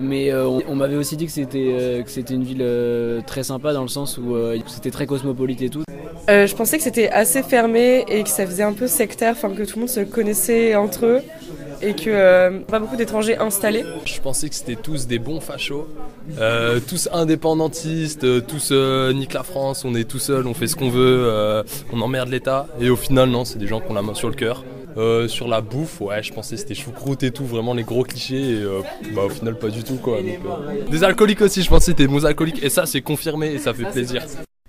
[0.00, 3.20] Mais euh, on, on m'avait aussi dit que c'était euh, que c'était une ville euh,
[3.26, 5.82] très sympa dans le sens où euh, c'était très cosmopolite et tout.
[6.30, 9.50] Euh, je pensais que c'était assez fermé et que ça faisait un peu sectaire, enfin
[9.50, 11.20] que tout le monde se connaissait entre eux
[11.82, 13.84] et que euh, pas beaucoup d'étrangers installés.
[14.04, 15.88] Je pensais que c'était tous des bons fachos,
[16.38, 20.76] euh, tous indépendantistes, tous euh, niquent la France, on est tout seul, on fait ce
[20.76, 22.68] qu'on veut, euh, on emmerde l'État.
[22.80, 24.64] Et au final, non, c'est des gens qui ont la main sur le cœur.
[24.96, 28.04] Euh, sur la bouffe, ouais, je pensais que c'était choucroute et tout, vraiment les gros
[28.04, 28.40] clichés.
[28.40, 28.80] Et euh,
[29.14, 30.18] bah, au final, pas du tout quoi.
[30.18, 32.62] Donc, euh, Des alcooliques aussi, je pensais que c'était des bons alcooliques.
[32.62, 34.22] Et ça, c'est confirmé et ça fait plaisir.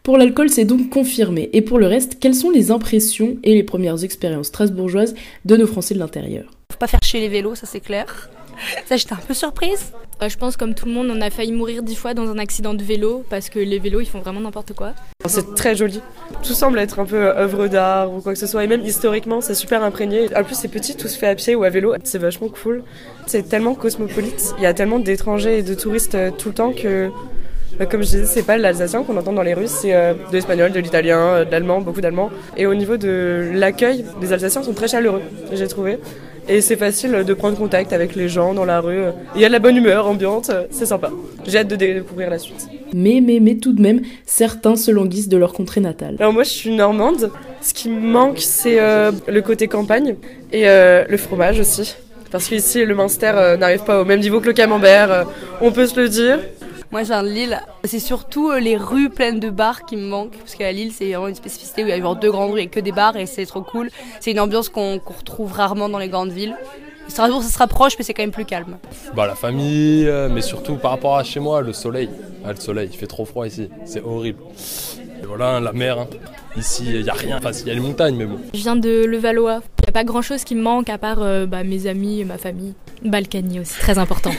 [0.03, 1.49] Pour l'alcool, c'est donc confirmé.
[1.53, 5.67] Et pour le reste, quelles sont les impressions et les premières expériences strasbourgeoises de nos
[5.67, 6.45] Français de l'intérieur?
[6.71, 8.29] Faut pas faire chier les vélos, ça c'est clair.
[8.85, 9.91] Ça j'étais un peu surprise.
[10.21, 12.37] Euh, je pense comme tout le monde on a failli mourir dix fois dans un
[12.37, 14.93] accident de vélo parce que les vélos ils font vraiment n'importe quoi.
[15.25, 16.01] C'est très joli.
[16.43, 18.63] Tout semble être un peu euh, œuvre d'art ou quoi que ce soit.
[18.63, 20.27] Et même historiquement, c'est super imprégné.
[20.35, 21.93] En plus, c'est petit, tout se fait à pied ou à vélo.
[22.03, 22.83] C'est vachement cool.
[23.25, 24.53] C'est tellement cosmopolite.
[24.57, 27.09] Il y a tellement d'étrangers et de touristes euh, tout le temps que,
[27.79, 30.33] bah, comme je disais, c'est pas l'alsacien qu'on entend dans les rues, c'est euh, de
[30.33, 32.29] l'espagnol, de l'italien, euh, de l'allemand, beaucoup d'allemand.
[32.57, 35.99] Et au niveau de l'accueil, les Alsaciens sont très chaleureux, j'ai trouvé.
[36.49, 39.03] Et c'est facile de prendre contact avec les gens dans la rue.
[39.36, 41.10] Il y a de la bonne humeur ambiante, c'est sympa.
[41.47, 42.67] J'ai hâte de découvrir la suite.
[42.93, 46.15] Mais, mais, mais tout de même, certains se languissent de leur contrée natale.
[46.19, 47.32] Alors moi je suis normande.
[47.62, 50.15] Ce qui me manque c'est euh, le côté campagne
[50.51, 51.95] et euh, le fromage aussi.
[52.29, 55.25] Parce qu'ici le Munster euh, n'arrive pas au même niveau que le camembert,
[55.62, 56.39] on peut se le dire.
[56.93, 57.60] Moi, je viens de Lille.
[57.86, 60.38] C'est surtout euh, les rues pleines de bars qui me manquent.
[60.38, 62.60] Parce qu'à Lille, c'est vraiment une spécificité où il y a genre deux grandes rues
[62.60, 63.89] et que des bars et c'est trop cool.
[64.19, 66.56] C'est une ambiance qu'on retrouve rarement dans les grandes villes.
[67.08, 68.77] Strasbourg, ça se rapproche, mais c'est quand même plus calme.
[69.15, 72.12] Bah la famille, euh, mais surtout par rapport à chez moi, le soleil.
[72.45, 74.43] Ah, le soleil, il fait trop froid ici, c'est horrible.
[75.23, 76.08] Et voilà, la mer, hein.
[76.56, 78.38] ici il y a rien, enfin il y a les montagnes mais bon.
[78.53, 79.63] Je viens de Levallois.
[79.79, 82.19] Il n'y a pas grand chose qui me manque à part euh, bah, mes amis
[82.19, 82.75] et ma famille.
[83.03, 84.32] Balkany aussi, très important.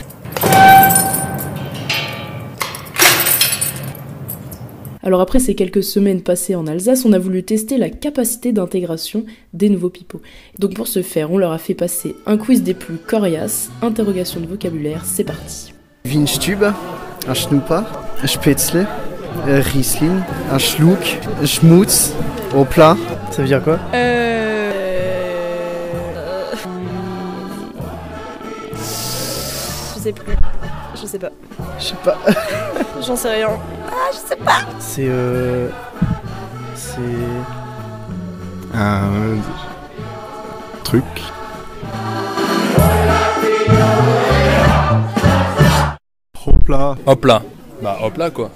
[5.05, 9.23] Alors après ces quelques semaines passées en Alsace, on a voulu tester la capacité d'intégration
[9.53, 10.19] des nouveaux pipeaux.
[10.57, 14.39] Donc pour ce faire, on leur a fait passer un quiz des plus coriaces, interrogation
[14.39, 15.75] de vocabulaire, c'est parti.
[16.05, 16.63] Windstube,
[17.27, 17.81] un Schnupper,
[18.23, 18.87] un Spätzle,
[19.47, 22.11] un Riesling, un Schluck, un Schmutz,
[22.55, 22.97] au plat.
[23.29, 23.77] Ça veut dire quoi?
[23.93, 24.71] Euh...
[29.95, 30.33] Je sais plus.
[31.15, 31.31] Je sais pas.
[31.79, 32.17] Je sais pas.
[33.01, 33.49] J'en sais rien.
[33.87, 34.59] Ah, je sais pas.
[34.79, 35.69] C'est euh.
[36.75, 36.99] C'est.
[38.73, 39.37] Un
[40.83, 41.03] truc.
[46.45, 46.95] Hop là.
[47.05, 47.41] Hop là.
[47.81, 48.49] Bah hop là quoi.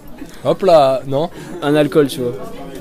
[0.44, 1.30] Hop là, non?
[1.62, 2.34] Un alcool, tu vois.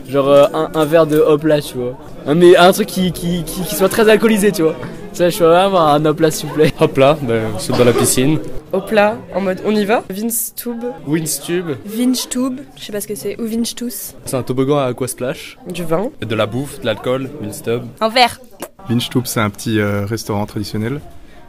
[0.08, 1.94] Genre euh, un, un verre de hop là, tu vois.
[2.34, 4.74] Mais un truc qui, qui, qui, qui soit très alcoolisé, tu vois.
[5.18, 6.72] Ça, je peux avoir un hop là, s'il vous plaît.
[6.78, 8.38] Hop là, ben, saute dans la piscine.
[8.72, 10.04] Au plat, en mode on y va?
[10.08, 10.84] Winstube.
[11.08, 11.70] Winstube.
[11.92, 13.36] Winstube, je sais pas ce que c'est.
[13.40, 14.14] Ou Winstus.
[14.24, 15.58] C'est un toboggan à aquasplash.
[15.68, 16.10] Du vin.
[16.20, 17.82] De la bouffe, de l'alcool, Winstub.
[18.00, 18.40] Un verre.
[18.88, 21.00] Windstube, c'est un petit euh, restaurant traditionnel.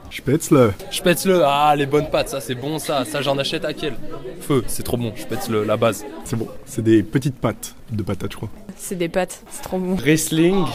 [0.09, 0.73] Spätzle.
[0.89, 3.93] Spätzle, ah les bonnes pâtes, ça c'est bon ça, ça j'en achète à quel?
[4.41, 6.03] Feu, c'est trop bon, Spätzle, la base.
[6.25, 6.47] C'est bon.
[6.65, 8.49] C'est des petites pâtes de patates, je crois.
[8.75, 9.93] C'est des pâtes, c'est trop bon.
[9.93, 10.65] Wrestling.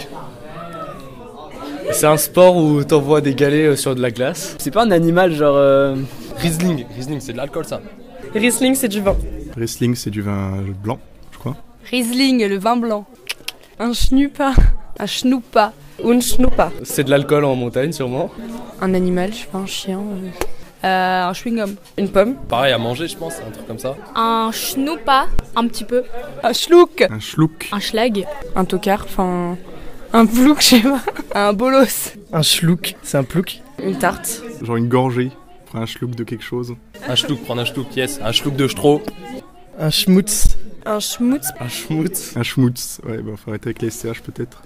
[1.92, 4.56] C'est un sport où t'envoies des galets euh, sur de la glace.
[4.58, 5.56] C'est pas un animal genre.
[5.56, 5.96] euh,
[6.38, 7.80] Riesling, Riesling, c'est de l'alcool ça.
[8.34, 9.16] Riesling, c'est du vin.
[9.56, 10.98] Wrestling, c'est du vin blanc,
[11.32, 11.56] je crois.
[11.90, 13.04] Riesling, le vin blanc.
[13.78, 14.52] Un schnupa.
[14.98, 15.72] Un schnuppa.
[16.04, 16.72] Un schnuppa.
[16.82, 18.30] C'est de l'alcool en montagne, sûrement.
[18.80, 19.98] Un animal, je sais pas, un chien.
[20.00, 20.28] euh.
[20.84, 21.76] Euh, un chewing-gum.
[21.96, 22.34] Une pomme.
[22.48, 23.94] Pareil à manger, je pense, un truc comme ça.
[24.14, 26.02] Un schnuppa, un petit peu.
[26.42, 27.06] Un schluck.
[27.10, 27.68] Un schluck.
[27.72, 28.26] Un schlag.
[28.56, 29.56] Un tocard, enfin.
[30.14, 31.00] Un plouc, je sais pas.
[31.34, 32.12] Un bolos.
[32.32, 33.60] Un schluck, c'est un plouc.
[33.82, 34.42] Une tarte.
[34.62, 35.32] Genre une gorgée.
[35.66, 36.76] Prends un schluck de quelque chose.
[37.08, 38.20] Un schluck, prendre un schluck, yes.
[38.22, 39.02] Un schluck de stro.
[39.76, 40.56] Un schmutz.
[40.86, 41.48] Un schmutz.
[41.58, 42.36] Un schmutz.
[42.36, 43.00] Un schmutz.
[43.04, 44.62] Ouais, bah faut arrêter avec les SCH peut-être.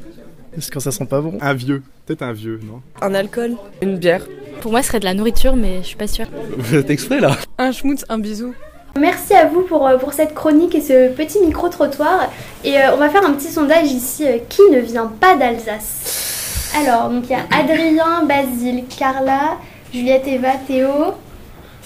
[0.58, 1.38] C'est quand ça sent pas bon.
[1.40, 1.82] Un vieux.
[2.04, 2.82] Peut-être un vieux, non?
[3.00, 3.56] Un alcool.
[3.80, 4.26] Une bière.
[4.60, 6.26] Pour moi, ce serait de la nourriture, mais je suis pas sûre.
[6.58, 8.52] Vous êtes exprès là Un schmutz, un bisou.
[8.96, 12.30] Merci à vous pour, euh, pour cette chronique et ce petit micro-trottoir.
[12.64, 14.24] Et euh, on va faire un petit sondage ici.
[14.26, 16.72] euh, qui ne vient pas d'Alsace?
[16.80, 19.56] Alors, donc il y a Adrien, Basile, Carla,
[19.92, 20.88] Juliette, Eva, Théo,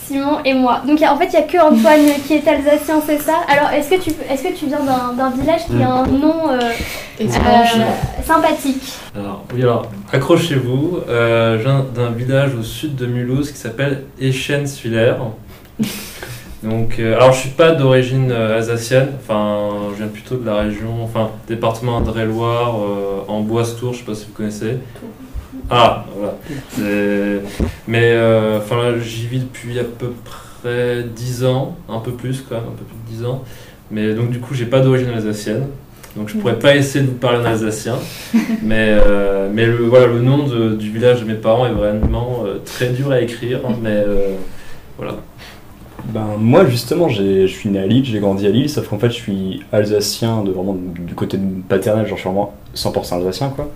[0.06, 0.80] Simon et moi.
[0.86, 3.18] Donc il y a- en fait, il n'y a que Antoine qui est alsacien, c'est
[3.20, 3.34] ça?
[3.48, 6.50] Alors, est-ce que tu, est-ce que tu viens d'un, d'un village qui a un nom
[6.50, 6.58] euh,
[7.20, 7.76] Étrange.
[7.76, 8.94] euh, sympathique?
[9.14, 10.98] Alors, oui, alors, accrochez-vous.
[11.08, 15.14] Euh, je viens d'un village au sud de Mulhouse qui s'appelle Eschenschwiller.
[16.62, 19.08] Donc, euh, alors, je suis pas d'origine euh, alsacienne.
[19.20, 24.04] Enfin, je viens plutôt de la région, enfin, département Indre-et-Loire, euh, en Boise-Tour, je sais
[24.04, 24.76] pas si vous connaissez.
[25.70, 26.34] Ah, voilà.
[27.88, 32.44] Mais, euh, enfin, là, j'y vis depuis à peu près 10 ans, un peu plus
[32.48, 33.42] quand même, un peu plus de 10 ans.
[33.90, 35.66] Mais donc, du coup, j'ai pas d'origine alsacienne.
[36.14, 37.96] Donc, je pourrais pas essayer de vous parler en alsacien.
[38.62, 38.96] mais
[39.52, 43.10] mais le, voilà, le nom de- du village de mes parents est vraiment très dur
[43.10, 43.60] à écrire.
[43.68, 44.04] hein, mais
[44.96, 45.16] voilà.
[46.06, 49.08] Ben, moi, justement, je suis né à Lille, j'ai grandi à Lille, sauf qu'en fait,
[49.08, 53.50] je suis alsacien de, vraiment du côté de paternel, genre je suis vraiment 100% alsacien,
[53.50, 53.70] quoi.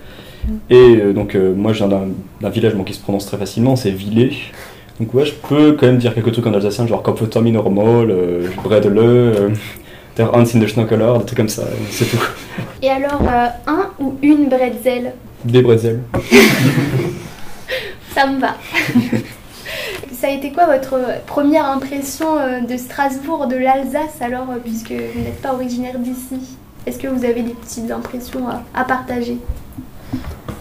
[0.70, 1.98] Et euh, donc, euh, moi, je viens
[2.40, 4.36] d'un village bon, qui se prononce très facilement, c'est Villers.
[5.00, 8.48] Donc, ouais, je peux quand même dire quelques trucs en alsacien, genre Kopftommy normal, euh,
[8.62, 9.50] Bredele, euh,
[10.16, 12.24] Der Hans in der Schnockeler, des trucs comme ça, c'est tout.
[12.82, 15.12] Et alors, euh, un ou une bretzel
[15.44, 16.00] Des bretzels.
[18.14, 18.56] Ça me va.
[20.18, 24.92] Ça a été quoi votre première impression euh, de Strasbourg, de l'Alsace alors, euh, puisque
[24.92, 26.56] vous n'êtes pas originaire d'ici?
[26.86, 29.36] Est-ce que vous avez des petites impressions à, partager?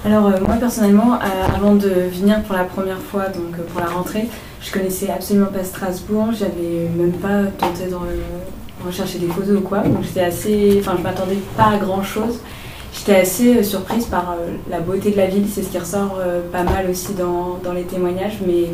[0.04, 1.18] Alors euh, moi personnellement,
[1.56, 4.28] avant de venir pour la première fois, donc pour la rentrée,
[4.62, 9.62] je connaissais absolument pas Strasbourg, j'avais même pas tenté de re- rechercher des photos ou
[9.62, 12.42] quoi, donc j'étais assez, enfin je m'attendais pas à grand chose.
[12.94, 14.36] J'étais assez surprise par
[14.70, 16.18] la beauté de la ville, c'est ce qui ressort
[16.52, 18.70] pas mal aussi dans, dans les témoignages, mais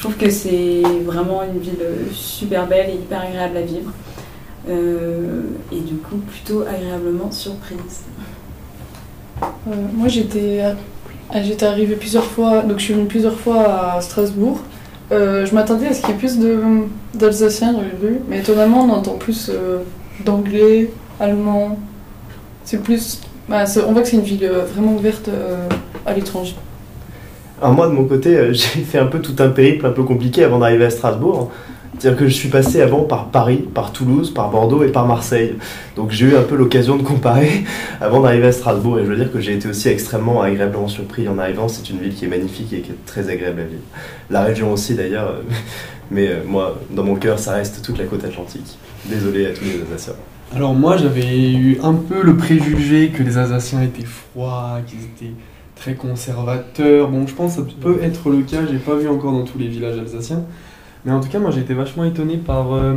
[0.00, 3.92] je trouve que c'est vraiment une ville euh, super belle et hyper agréable à vivre.
[4.66, 8.04] Euh, et du coup plutôt agréablement surprise.
[9.42, 10.62] Euh, moi j'étais
[11.28, 14.60] ah, j'étais arrivée plusieurs fois, donc je suis venue plusieurs fois à Strasbourg.
[15.10, 16.38] Je m'attendais à ce qu'il y ait plus
[17.12, 19.50] d'Alsaciens dans les rues, mais étonnamment on entend plus
[20.24, 21.78] d'anglais, allemand.
[22.64, 23.20] C'est plus.
[23.50, 25.28] bah, on voit que c'est une ville vraiment ouverte
[26.06, 26.56] à l'étranger.
[27.60, 30.02] Alors moi de mon côté, euh, j'ai fait un peu tout un périple un peu
[30.02, 31.50] compliqué avant d'arriver à Strasbourg.
[31.98, 35.56] C'est-à-dire que je suis passé avant par Paris, par Toulouse, par Bordeaux et par Marseille.
[35.96, 37.64] Donc j'ai eu un peu l'occasion de comparer
[38.00, 38.98] avant d'arriver à Strasbourg.
[38.98, 41.68] Et je veux dire que j'ai été aussi extrêmement agréablement surpris en arrivant.
[41.68, 43.82] C'est une ville qui est magnifique et qui est très agréable à vivre.
[44.30, 45.28] La région aussi d'ailleurs.
[45.28, 45.42] euh,
[46.10, 48.78] Mais euh, moi, dans mon cœur, ça reste toute la côte atlantique.
[49.04, 50.14] Désolé à tous les Alsaciens.
[50.52, 55.34] Alors moi j'avais eu un peu le préjugé que les Alsaciens étaient froids, qu'ils étaient
[55.80, 57.08] très conservateurs.
[57.08, 59.58] Bon je pense que ça peut être le cas, j'ai pas vu encore dans tous
[59.58, 60.44] les villages alsaciens.
[61.04, 62.96] Mais en tout cas moi j'ai été vachement étonné par, euh,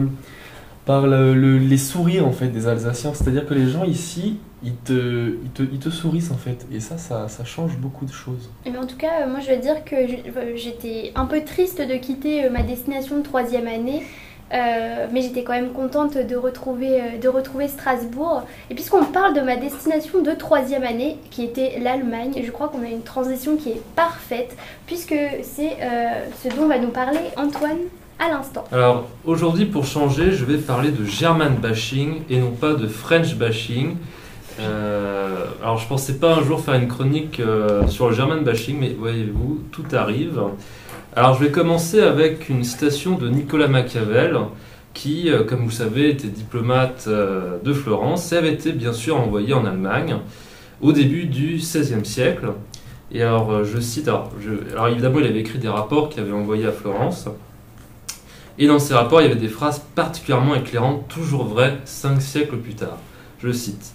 [0.85, 3.13] par le- le- les sourires en fait des Alsaciens.
[3.13, 6.65] C'est-à-dire que les gens ici, ils te, ils te, ils sourissent en fait.
[6.73, 8.49] Et ça, ça, change beaucoup de choses.
[8.65, 11.41] Eh bien, en tout cas, euh, moi je vais dire que euh, j'étais un peu
[11.45, 14.03] triste de quitter ma destination de troisième année.
[14.53, 18.43] Euh, mais j'étais quand même contente de retrouver, euh, de retrouver Strasbourg.
[18.69, 22.83] Et puisqu'on parle de ma destination de troisième année, qui était l'Allemagne, je crois qu'on
[22.83, 27.79] a une transition qui est parfaite, puisque c'est euh, ce dont va nous parler Antoine
[28.19, 28.63] à l'instant.
[28.71, 33.35] Alors aujourd'hui, pour changer, je vais parler de German bashing et non pas de French
[33.35, 33.95] bashing.
[34.59, 37.41] Alors je pensais pas un jour faire une chronique
[37.89, 40.39] sur le German bashing, mais voyez-vous, tout arrive.
[41.15, 44.35] Alors je vais commencer avec une citation de Nicolas Machiavel,
[44.95, 49.19] qui, euh, comme vous savez, était diplomate euh, de Florence et avait été bien sûr
[49.19, 50.17] envoyé en Allemagne
[50.81, 52.53] au début du XVIe siècle.
[53.11, 54.31] Et alors euh, je cite, alors,
[54.71, 57.27] alors évidemment il avait écrit des rapports qu'il avait envoyés à Florence.
[58.57, 62.57] Et dans ces rapports, il y avait des phrases particulièrement éclairantes, toujours vraies, cinq siècles
[62.57, 62.97] plus tard.
[63.37, 63.93] Je cite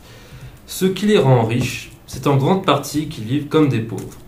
[0.68, 4.18] Ce qui les rend riches, c'est en grande partie qu'ils vivent comme des pauvres.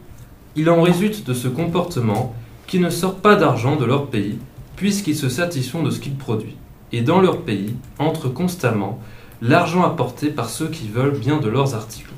[0.57, 2.35] Il en résulte de ce comportement
[2.71, 4.39] qu'ils ne sortent pas d'argent de leur pays,
[4.77, 6.55] puisqu'ils se satisfont de ce qu'ils produisent.
[6.93, 9.01] Et dans leur pays entre constamment
[9.43, 12.13] l'argent apporté par ceux qui veulent bien de leurs articles,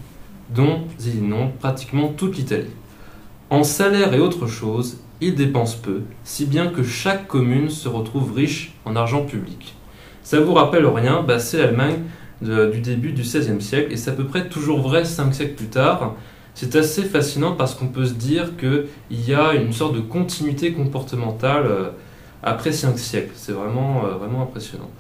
[0.55, 2.77] dont ils inondent pratiquement toute l'Italie.
[3.49, 8.35] En salaire et autres choses, ils dépensent peu, si bien que chaque commune se retrouve
[8.35, 9.75] riche en argent public.
[10.23, 12.01] Ça vous rappelle rien bah, C'est l'Allemagne
[12.43, 15.69] du début du XVIe siècle, et c'est à peu près toujours vrai cinq siècles plus
[15.69, 16.15] tard.
[16.55, 20.73] C'est assez fascinant parce qu'on peut se dire qu'il y a une sorte de continuité
[20.73, 21.91] comportementale euh,
[22.43, 23.33] après cinq siècles.
[23.35, 24.91] C'est vraiment, euh, vraiment impressionnant.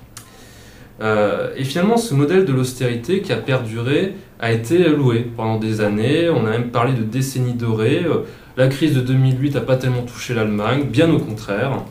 [1.00, 5.80] Euh, et finalement, ce modèle de l'austérité qui a perduré a été loué pendant des
[5.80, 6.30] années.
[6.30, 8.04] On a même parlé de décennies dorées.
[8.56, 11.84] La crise de 2008 n'a pas tellement touché l'Allemagne, bien au contraire.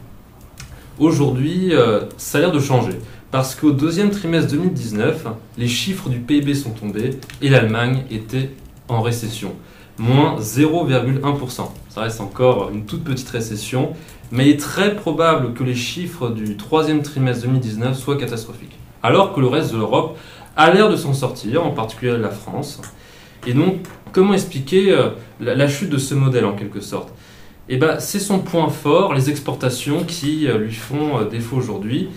[0.99, 1.74] Aujourd'hui,
[2.18, 2.93] ça a l'air de changer.
[3.32, 8.49] Parce qu'au deuxième trimestre 2019, les chiffres du PIB sont tombés et l'Allemagne était
[8.94, 9.54] en récession.
[9.98, 11.70] Moins 0,1%.
[11.89, 13.94] Ça reste encore une toute petite récession,
[14.32, 18.78] mais il est très probable que les chiffres du troisième trimestre 2019 soient catastrophiques.
[19.04, 20.18] Alors que le reste de l'Europe
[20.56, 22.82] a l'air de s'en sortir, en particulier la France.
[23.48, 23.80] Et donc,
[24.12, 27.14] comment expliquer euh, la, chute de ce modèle en quelque sorte?
[27.70, 32.10] Eh ben, c'est son point fort, les exportations qui euh, lui font euh, défaut aujourd'hui.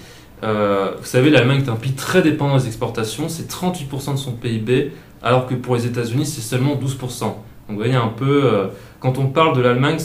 [0.42, 4.92] Vous savez, l'Allemagne est un pays très dépendant des exportations, c'est 38% de son PIB,
[5.24, 7.20] alors que pour les États-Unis, c'est seulement 12%.
[7.20, 7.36] Donc
[7.68, 8.66] vous voyez un peu, euh,
[9.00, 9.98] quand on parle de l'Allemagne,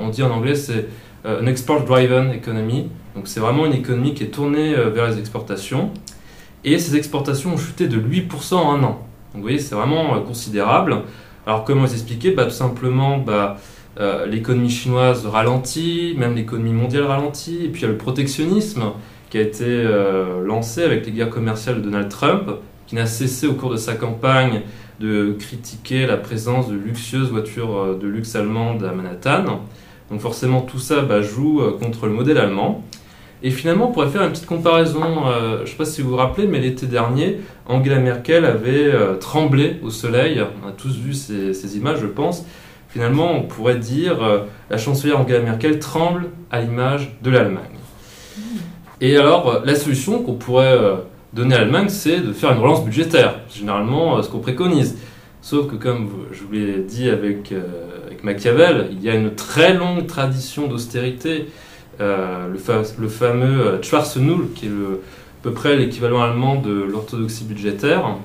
[0.00, 0.86] on dit en anglais, c'est
[1.26, 2.88] euh, export-driven economy.
[3.14, 5.90] Donc c'est vraiment une économie qui est tournée euh, vers les exportations.
[6.64, 9.06] Et ces exportations ont chuté de 8% en un an.
[9.32, 11.02] Donc vous voyez, c'est vraiment euh, considérable.
[11.46, 12.30] Alors comment vous expliquer?
[12.30, 13.58] Bah, Tout simplement, bah,
[14.26, 18.84] l'économie chinoise ralentit, même l'économie mondiale ralentit, et puis il y a le protectionnisme
[19.28, 19.84] qui a été
[20.42, 22.50] lancé avec les guerres commerciales de Donald Trump,
[22.90, 24.62] qui n'a cessé au cours de sa campagne
[24.98, 29.62] de critiquer la présence de luxueuses voitures euh, de luxe allemandes à Manhattan.
[30.10, 32.84] Donc forcément tout ça bah, joue euh, contre le modèle allemand.
[33.44, 35.28] Et finalement, on pourrait faire une petite comparaison.
[35.28, 38.84] euh, je ne sais pas si vous vous rappelez, mais l'été dernier, Angela Merkel avait
[38.84, 40.42] euh, tremblé au soleil.
[40.64, 42.44] On a tous vu ces, ces images, je pense.
[42.88, 47.78] Finalement, on pourrait dire euh, la chancelière Angela Merkel tremble à l'image de l'Allemagne.
[49.00, 50.76] Et alors, la solution qu'on pourrait
[51.32, 53.36] donner à l'Allemagne, c'est de faire une relance budgétaire.
[53.48, 54.96] C'est Généralement, euh, ce qu'on préconise.
[55.42, 57.62] Sauf que, comme je vous l'ai dit avec, euh,
[58.06, 61.46] avec Machiavel, il y a une très longue tradition d'austérité.
[62.00, 67.44] Euh, le, fa- le fameux Schwarzenegger, qui est à peu près l'équivalent allemand de l'orthodoxie
[67.44, 68.16] budgétaire.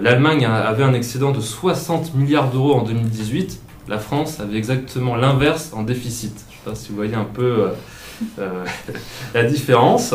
[0.00, 3.60] L'Allemagne avait un excédent de 60 milliards d'euros en 2018.
[3.88, 6.32] La France avait exactement l'inverse en déficit.
[6.48, 7.64] Je ne sais pas si vous voyez un peu
[9.34, 10.14] la différence.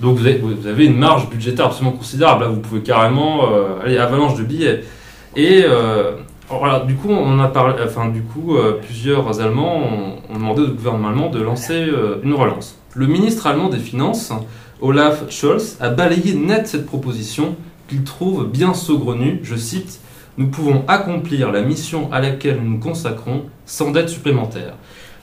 [0.00, 2.44] Donc vous avez, une marge budgétaire absolument considérable.
[2.44, 4.84] Là, vous pouvez carrément euh, aller avalanche de billets.
[5.34, 6.12] Et euh,
[6.86, 10.68] du coup, on a parlé, enfin, du coup, euh, plusieurs Allemands ont, ont demandé au
[10.68, 12.78] gouvernement allemand de lancer euh, une relance.
[12.94, 14.32] Le ministre allemand des Finances,
[14.80, 17.56] Olaf Scholz, a balayé net cette proposition
[17.88, 19.40] qu'il trouve bien saugrenue.
[19.42, 20.00] Je cite
[20.38, 24.74] Nous pouvons accomplir la mission à laquelle nous nous consacrons sans dette supplémentaire.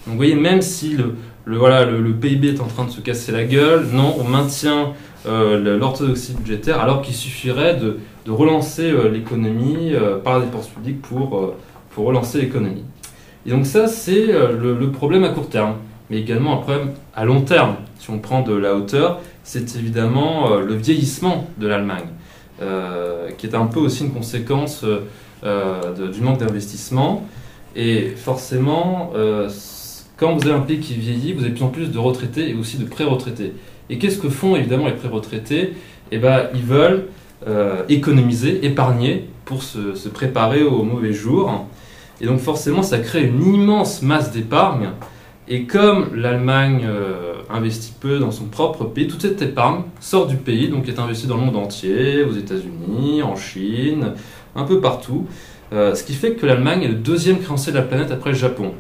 [0.06, 1.16] Donc vous voyez, même si le,
[1.46, 4.94] le, voilà, le, PIB est en train de se casser la gueule, non, on maintient
[5.28, 11.02] euh, l'orthodoxie budgétaire alors qu'il suffirait de, relancer euh, l'économie euh, par la dépense publique
[11.04, 11.54] pour,
[11.92, 12.84] pour relancer l'économie.
[13.46, 15.76] Et donc ça, c'est le, problème à court terme,
[16.10, 17.76] mais également un problème à long terme.
[18.00, 22.08] Si on prend de la hauteur, c'est évidemment le vieillissement de l'Allemagne,
[23.38, 27.28] qui est un peu aussi une conséquence du manque d'investissement.
[27.76, 29.14] Et forcément,
[30.18, 32.50] quand vous avez un pays qui vieillit, vous avez de plus en plus de retraités
[32.50, 33.54] et aussi de pré-retraités.
[33.90, 35.74] Et qu'est-ce que font évidemment les pré-retraités?
[36.12, 37.08] Eh ben, ils veulent
[37.48, 41.68] euh, économiser, épargner pour se, préparer aux mauvais jours.
[42.22, 44.90] Et donc forcément, ça crée une immense masse d'épargne.
[45.48, 50.38] Et comme l'Allemagne euh, investit peu dans son propre pays, toute cette épargne sort du
[50.38, 54.14] pays, donc est investie dans le monde entier, aux États-Unis, en Chine,
[54.56, 55.28] un peu partout.
[55.74, 58.38] Euh, ce qui fait que l'Allemagne est le deuxième créancier de la planète après le
[58.38, 58.74] Japon.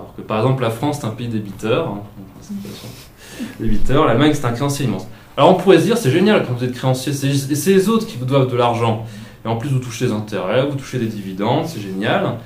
[0.00, 2.00] Alors que par exemple la France est un pays débiteur, hein,
[3.60, 5.06] débiteur, l'Allemagne c'est un créancier immense.
[5.36, 8.16] Alors on pourrait se dire c'est génial quand vous êtes créancier, c'est les autres qui
[8.16, 9.04] vous doivent de l'argent.
[9.44, 12.38] Et en plus vous touchez des intérêts, vous touchez des dividendes, c'est génial.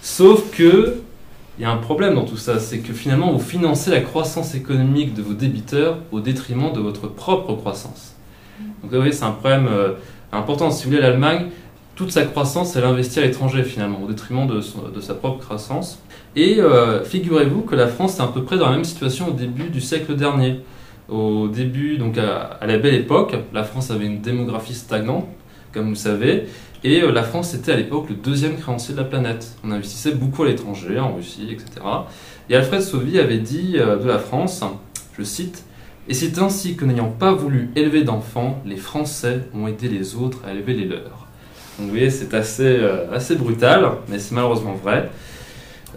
[0.00, 0.96] Sauf que
[1.58, 4.54] il y a un problème dans tout ça, c'est que finalement vous financez la croissance
[4.54, 8.14] économique de vos débiteurs au détriment de votre propre croissance.
[8.82, 9.92] Donc vous voyez, c'est un problème euh,
[10.32, 10.70] important.
[10.70, 11.50] Si vous voulez, l'Allemagne,
[11.96, 14.60] toute sa croissance, elle investit à l'étranger finalement, au détriment de
[15.00, 16.00] sa propre croissance.
[16.36, 19.32] Et euh, figurez-vous que la France est à peu près dans la même situation au
[19.32, 20.60] début du siècle dernier.
[21.08, 25.28] Au début, donc à, la belle époque, la France avait une démographie stagnante,
[25.72, 26.46] comme vous savez,
[26.82, 29.56] et euh, la France était à l'époque le deuxième créancier de la planète.
[29.62, 31.86] On investissait beaucoup à l'étranger, en Russie, etc.
[32.50, 34.64] Et Alfred Sauvy avait dit euh, de la France,
[35.16, 35.64] je cite,
[36.08, 40.38] Et c'est ainsi que n'ayant pas voulu élever d'enfants, les Français ont aidé les autres
[40.44, 41.28] à élever les leurs.
[41.78, 42.80] Donc vous voyez, c'est assez,
[43.12, 45.10] assez brutal, mais c'est malheureusement vrai.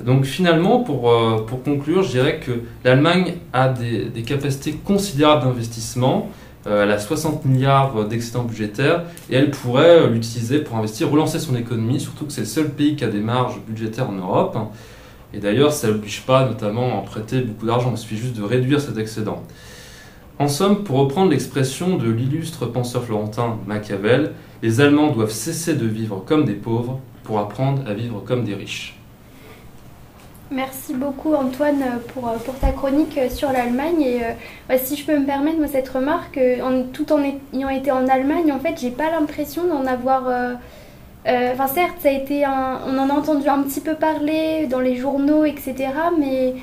[0.04, 2.52] Donc finalement, pour, euh, pour conclure, je dirais que
[2.84, 6.30] l'Allemagne a des, des capacités considérables d'investissement.
[6.68, 11.39] Euh, elle a 60 milliards d'excédents budgétaires et elle pourrait euh, l'utiliser pour investir, relancer
[11.39, 14.58] son économie, surtout que c'est le seul pays qui a des marges budgétaires en Europe.
[15.34, 18.43] Et d'ailleurs, ça n'oblige pas notamment à en prêter beaucoup d'argent, il suffit juste de
[18.43, 19.43] réduire cet excédent.
[20.39, 25.86] En somme, pour reprendre l'expression de l'illustre penseur florentin Machiavel, les Allemands doivent cesser de
[25.86, 28.97] vivre comme des pauvres pour apprendre à vivre comme des riches.
[30.50, 31.84] Merci beaucoup Antoine
[32.14, 34.02] pour, pour ta chronique sur l'Allemagne.
[34.02, 37.20] Et euh, si je peux me permettre moi cette remarque, euh, tout en
[37.54, 40.28] ayant été en Allemagne en fait j'ai pas l'impression d'en avoir...
[40.30, 40.54] euh,
[41.28, 44.68] euh, Enfin certes ça a été un, on en a entendu un petit peu parler
[44.68, 46.56] dans les journaux etc mais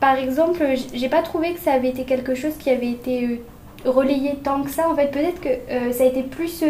[0.00, 0.64] par exemple
[0.94, 3.36] j'ai pas trouvé que ça avait été quelque chose qui avait été euh,
[3.84, 6.66] relayé tant que ça en fait peut-être que euh, ça a été plus euh,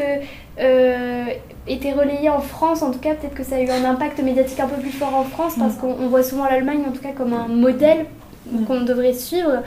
[0.61, 1.25] euh,
[1.67, 4.61] été relayé en France, en tout cas peut-être que ça a eu un impact médiatique
[4.61, 7.13] un peu plus fort en France parce qu'on on voit souvent l'Allemagne en tout cas
[7.17, 8.07] comme un modèle
[8.67, 9.63] qu'on devrait suivre.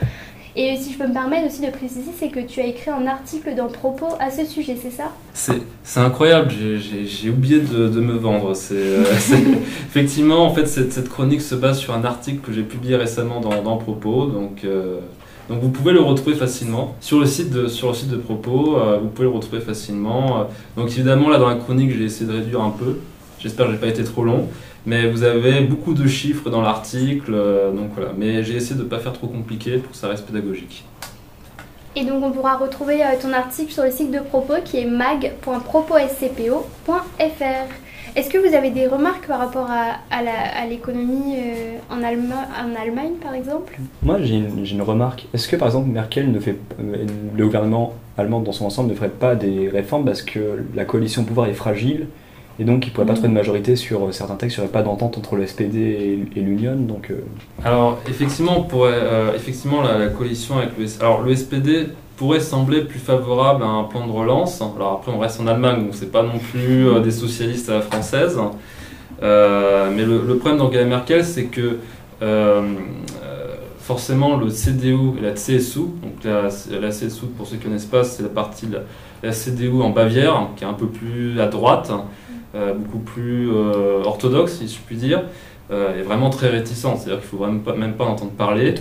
[0.54, 3.06] Et si je peux me permettre aussi de préciser, c'est que tu as écrit un
[3.06, 5.04] article dans Propos à ce sujet, c'est ça?
[5.32, 8.54] C'est incroyable, j'ai- oublié de, de me vendre.
[8.54, 9.02] C'est euh,
[9.86, 13.40] effectivement, en fait, cette, cette chronique se base sur un article que j'ai publié récemment
[13.40, 14.26] dans, dans Propos.
[14.26, 15.00] Donc, euh,
[15.48, 18.78] donc vous pouvez le retrouver facilement sur le site de, sur le site de Propos.
[18.78, 20.40] euh, vous pouvez le retrouver facilement.
[20.40, 20.44] Euh,
[20.76, 22.98] Donc évidemment, là dans la chronique, j'ai essayé de réduire un peu.
[23.40, 24.48] J'espère que j'ai pas été trop long.
[24.86, 27.32] Mais vous avez beaucoup de chiffres dans l'article.
[27.34, 28.12] euh, donc voilà.
[28.16, 30.84] Mais j'ai essayé de ne pas faire trop compliqué pour que ça reste pédagogique.
[31.94, 37.68] Et donc on pourra retrouver ton article sur le site de Propos qui est mag.proposcpo.fr.
[38.14, 42.74] Est-ce que vous avez des remarques par rapport à, à l'économie euh, en, Allema- en
[42.80, 43.78] Allemagne par exemple?
[44.02, 45.26] Moi, j'ai une, remarque.
[45.32, 48.94] Est-ce que, par exemple, Merkel ne fait, euh, le gouvernement allemand dans son ensemble ne
[48.94, 52.06] ferait pas des réformes parce que la coalition au pouvoir est fragile
[52.58, 53.16] et donc il ne pourrait pas Mhm.
[53.16, 55.78] trouver de majorité sur euh, certains textes, il n'y aurait pas d'entente entre le SPD
[55.78, 57.10] et, et l'Union, donc...
[57.10, 57.24] euh,
[57.64, 61.86] Alors, effectivement, on pourrait, euh, effectivement la, la coalition avec le, alors, le SPD
[62.22, 64.62] pourrait sembler plus favorable à un plan de relance.
[64.76, 67.74] Alors après, on reste en Allemagne, donc c'est pas non plus euh, des socialistes à
[67.74, 68.38] la française.
[69.24, 71.78] Euh, mais le, problème d'Angela Merkel, c'est que
[72.22, 72.74] euh,
[73.80, 78.04] forcément le CDU et la CSU, donc la, CSU, pour ceux qui ne connaissent pas,
[78.04, 78.78] c'est la partie de
[79.24, 81.90] la, CDU en Bavière, qui est un peu plus à droite,
[82.54, 83.50] beaucoup plus
[84.04, 85.24] orthodoxe, si je puis dire,
[85.70, 86.98] est vraiment très réticente.
[86.98, 88.76] C'est-à-dire qu'il ne faut vraiment pas, même pas en entendre parler.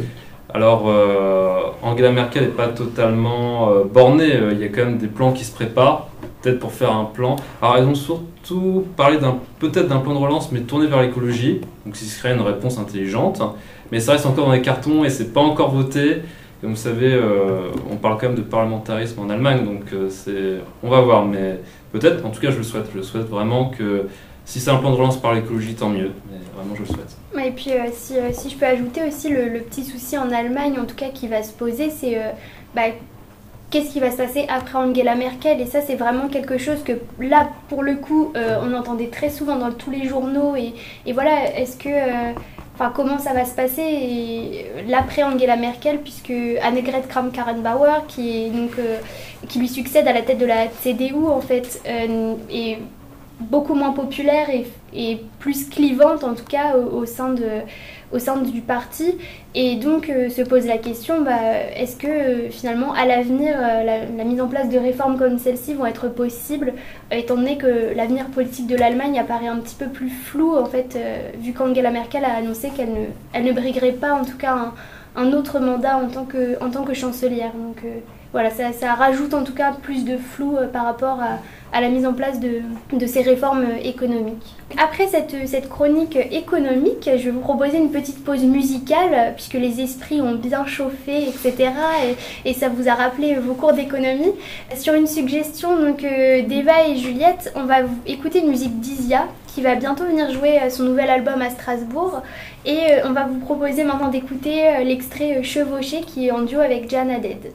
[0.53, 4.35] Alors, euh, Angela Merkel n'est pas totalement euh, bornée.
[4.35, 6.09] Euh, Il y a quand même des plans qui se préparent,
[6.41, 7.37] peut-être pour faire un plan.
[7.61, 9.17] Alors, ils ont surtout parlé
[9.59, 11.61] peut-être d'un plan de relance, mais tourné vers l'écologie.
[11.85, 13.41] Donc, ce serait une réponse intelligente.
[13.91, 16.21] Mais ça reste encore dans les cartons et c'est pas encore voté.
[16.59, 17.19] Comme vous savez,
[17.89, 21.25] on parle quand même de parlementarisme en Allemagne, donc c'est, on va voir.
[21.25, 21.59] Mais
[21.91, 22.85] peut-être, en tout cas, je le souhaite.
[22.95, 24.05] Je souhaite vraiment que
[24.51, 26.11] si c'est un plan de relance par l'écologie, tant mieux.
[26.29, 27.15] Mais vraiment, je le souhaite.
[27.41, 30.77] Et puis euh, si, euh, si je peux ajouter aussi le, petit souci en Allemagne,
[30.77, 32.31] en tout cas qui va se poser, c'est euh,
[32.75, 32.87] bah,
[33.69, 35.61] qu'est-ce qui va se passer après Angela Merkel?
[35.61, 36.91] Et ça c'est vraiment quelque chose que
[37.23, 40.73] là pour le coup on entendait très souvent dans tous les journaux et,
[41.05, 41.89] et voilà, est-ce que...
[42.73, 43.81] Enfin, comment ça va se passer?
[43.83, 46.33] Et, l'après Angela Merkel, puisque
[46.63, 48.51] Annegret Kramp-Karrenbauer, qui,
[49.47, 52.77] qui lui succède à la tête de la CDU, en fait, est
[53.49, 54.47] beaucoup moins populaire
[54.93, 57.47] et, plus clivante en tout cas au, sein, de,
[58.11, 59.15] au sein du parti.
[59.53, 61.39] Et donc euh, se pose la question, bah,
[61.75, 65.73] est-ce que euh, finalement à l'avenir euh, la, mise en place de réformes comme celle-ci
[65.73, 66.73] vont être possibles,
[67.11, 70.97] étant donné que l'avenir politique de l'Allemagne apparaît un petit peu plus flou en fait,
[71.39, 74.73] vu qu'Angela Merkel a annoncé qu'elle ne, elle ne briguerait pas en tout cas un,
[75.15, 77.51] un autre mandat en tant que, en tant que chancelière.
[77.53, 77.99] Donc euh,
[78.31, 81.39] voilà, ça, ça rajoute en tout cas plus de flou euh, par rapport à,
[81.75, 82.61] à la mise en place de,
[82.93, 84.55] de ces réformes euh, économiques.
[84.81, 89.81] Après cette, cette chronique économique, je vais vous proposer une petite pause musicale, puisque les
[89.81, 91.71] esprits ont bien chauffé, etc.
[92.45, 94.31] Et, et ça vous a rappelé vos cours d'économie.
[94.77, 99.75] Sur une suggestion donc d'Eva et Juliette, on va écouter une musique d'Isia, qui va
[99.75, 102.21] bientôt venir jouer euh, son nouvel album à Strasbourg.
[102.65, 106.59] Et euh, on va vous proposer maintenant d'écouter euh, l'extrait Chevauché, qui est en duo
[106.59, 107.51] avec Jan Haddad.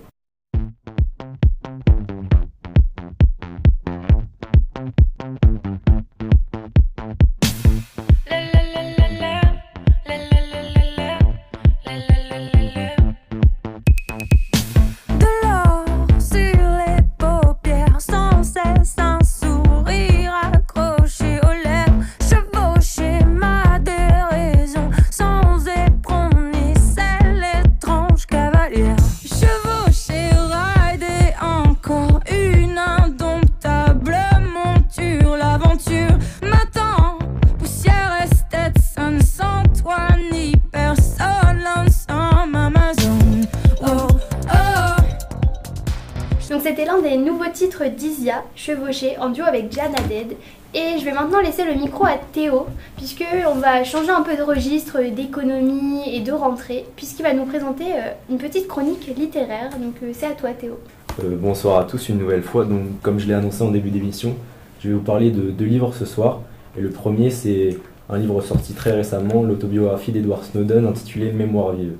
[48.66, 50.36] d'Isia, Chevauché, en duo avec Jan Haddad.
[50.74, 54.36] Et je vais maintenant laisser le micro à Théo, puisque on va changer un peu
[54.36, 59.70] de registre d'économie et de rentrée, puisqu'il va nous présenter euh, une petite chronique littéraire.
[59.70, 60.78] Donc euh, c'est à toi Théo.
[61.24, 62.64] Euh, bonsoir à tous une nouvelle fois.
[62.64, 64.34] Donc, comme je l'ai annoncé en début d'émission,
[64.80, 66.40] je vais vous parler de deux livres ce soir.
[66.76, 67.78] Et le premier, c'est
[68.10, 71.94] un livre sorti très récemment, l'autobiographie d'Edward Snowden intitulée Mémoire vive.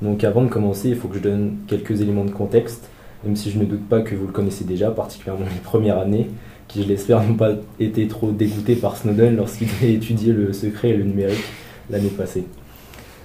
[0.00, 2.88] Donc avant de commencer, il faut que je donne quelques éléments de contexte,
[3.24, 6.28] même si je ne doute pas que vous le connaissez déjà, particulièrement les premières années,
[6.68, 10.90] qui je l'espère n'ont pas été trop dégoûtés par Snowden lorsqu'il a étudié le secret
[10.90, 11.44] et le numérique
[11.90, 12.44] l'année passée.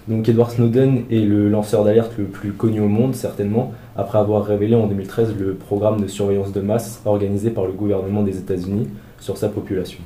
[0.07, 4.45] Donc Edward Snowden est le lanceur d'alerte le plus connu au monde, certainement, après avoir
[4.45, 8.87] révélé en 2013 le programme de surveillance de masse organisé par le gouvernement des États-Unis
[9.19, 9.99] sur sa population.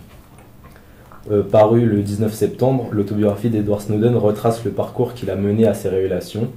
[1.30, 5.76] Euh, paru le 19 septembre, l'autobiographie d'Edward Snowden retrace le parcours qu'il a mené à
[5.76, 6.50] ces révélations.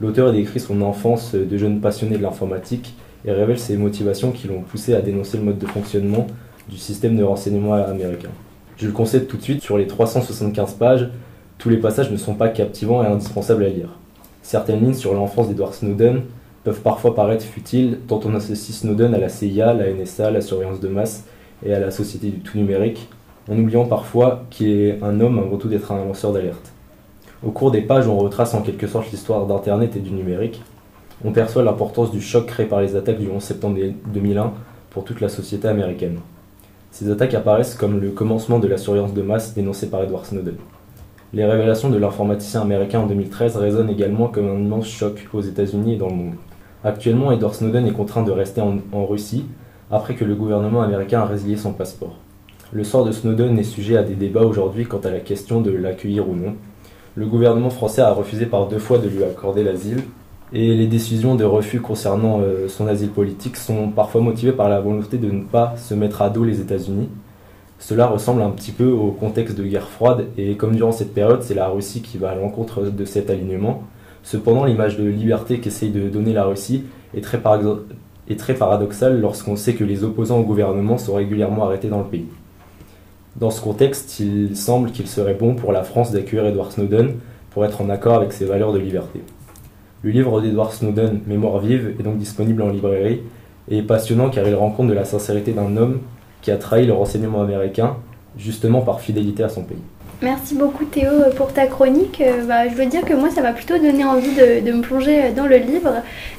[0.00, 2.94] L'auteur décrit son enfance de jeune passionné de l'informatique
[3.26, 6.26] et révèle ses motivations qui l'ont poussé à dénoncer le mode de fonctionnement
[6.70, 8.30] du système de renseignement américain.
[8.78, 11.10] Je le concède tout de suite, sur les 375 pages,
[11.58, 13.90] tous les passages ne sont pas captivants et indispensables à lire.
[14.40, 16.22] Certaines lignes sur l'enfance d'Edward Snowden
[16.64, 20.80] peuvent parfois paraître futiles, tant on associe Snowden à la CIA, la NSA, la surveillance
[20.80, 21.24] de masse
[21.64, 23.10] et à la société du tout numérique,
[23.50, 26.72] en oubliant parfois qu'il est un homme avant tout d'être un lanceur d'alerte.
[27.42, 30.62] Au cours des pages, on retrace en quelque sorte l'histoire d'Internet et du numérique.
[31.24, 33.78] On perçoit l'importance du choc créé par les attaques du 11 septembre
[34.12, 34.52] 2001
[34.90, 36.18] pour toute la société américaine.
[36.90, 40.56] Ces attaques apparaissent comme le commencement de la surveillance de masse dénoncée par Edward Snowden.
[41.32, 45.94] Les révélations de l'informaticien américain en 2013 résonnent également comme un immense choc aux États-Unis
[45.94, 46.34] et dans le monde.
[46.84, 49.46] Actuellement, Edward Snowden est contraint de rester en, en Russie
[49.90, 52.16] après que le gouvernement américain a résilié son passeport.
[52.72, 55.70] Le sort de Snowden est sujet à des débats aujourd'hui quant à la question de
[55.70, 56.54] l'accueillir ou non.
[57.16, 60.04] Le gouvernement français a refusé par deux fois de lui accorder l'asile,
[60.52, 64.80] et les décisions de refus concernant euh, son asile politique sont parfois motivées par la
[64.80, 67.08] volonté de ne pas se mettre à dos les États-Unis.
[67.78, 71.42] Cela ressemble un petit peu au contexte de guerre froide, et comme durant cette période,
[71.42, 73.82] c'est la Russie qui va à l'encontre de cet alignement.
[74.22, 76.84] Cependant, l'image de liberté qu'essaye de donner la Russie
[77.14, 77.96] est très, paradoxale
[78.28, 82.04] est très paradoxale lorsqu'on sait que les opposants au gouvernement sont régulièrement arrêtés dans le
[82.04, 82.28] pays.
[83.36, 87.14] Dans ce contexte, il semble qu'il serait bon pour la France d'accueillir Edward Snowden
[87.50, 89.20] pour être en accord avec ses valeurs de liberté.
[90.02, 93.20] Le livre d'Edward Snowden, Mémoire vive, est donc disponible en librairie
[93.68, 96.00] et est passionnant car il rend compte de la sincérité d'un homme
[96.42, 97.96] qui a trahi le renseignement américain
[98.36, 99.82] justement par fidélité à son pays.
[100.22, 102.20] Merci beaucoup Théo pour ta chronique.
[102.20, 104.82] Euh, bah, je veux dire que moi ça m'a plutôt donné envie de, de me
[104.82, 105.88] plonger dans le livre.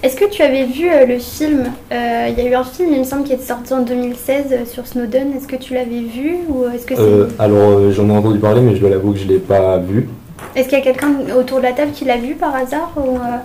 [0.03, 2.89] Est-ce que tu avais vu euh, le film Euh, Il y a eu un film,
[2.93, 5.33] il me semble, qui est sorti en 2016 euh, sur Snowden.
[5.35, 6.93] Est-ce que tu l'avais vu ou est-ce que.
[6.93, 9.39] Euh, alors euh, j'en ai entendu parler mais je dois l'avouer que je ne l'ai
[9.39, 10.07] pas vu.
[10.55, 13.15] Est-ce qu'il y a quelqu'un autour de la table qui l'a vu par hasard ou,
[13.15, 13.37] euh,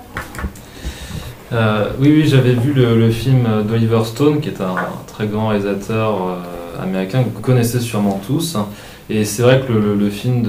[1.52, 4.74] Euh, oui, oui, j'avais vu le, le film d'Oliver Stone, qui est un,
[5.06, 8.56] très grand réalisateur euh, américain que vous connaissez sûrement tous.
[9.08, 10.44] Et c'est vrai que le, film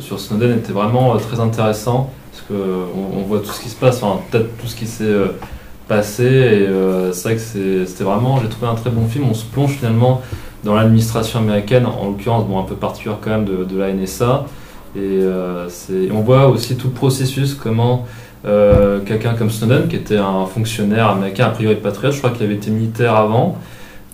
[0.00, 3.76] sur Snowden était vraiment euh, très intéressant, parce qu'on on voit tout ce qui se
[3.76, 5.28] passe, enfin peut-être tout ce qui s'est euh,
[5.88, 6.24] passé.
[6.24, 9.24] Et euh, c'est vrai que c'était vraiment, j'ai trouvé un très bon film.
[9.30, 10.20] On se plonge finalement
[10.62, 14.44] dans l'administration américaine, en l'occurrence, bon, un peu particulière quand même de, de la NSA.
[14.94, 15.22] Et
[16.12, 18.06] on voit aussi tout le processus, comment
[18.44, 22.56] quelqu'un comme Snowden, qui était un fonctionnaire américain a priori patriote, je crois qu'il avait
[22.56, 23.56] été militaire avant,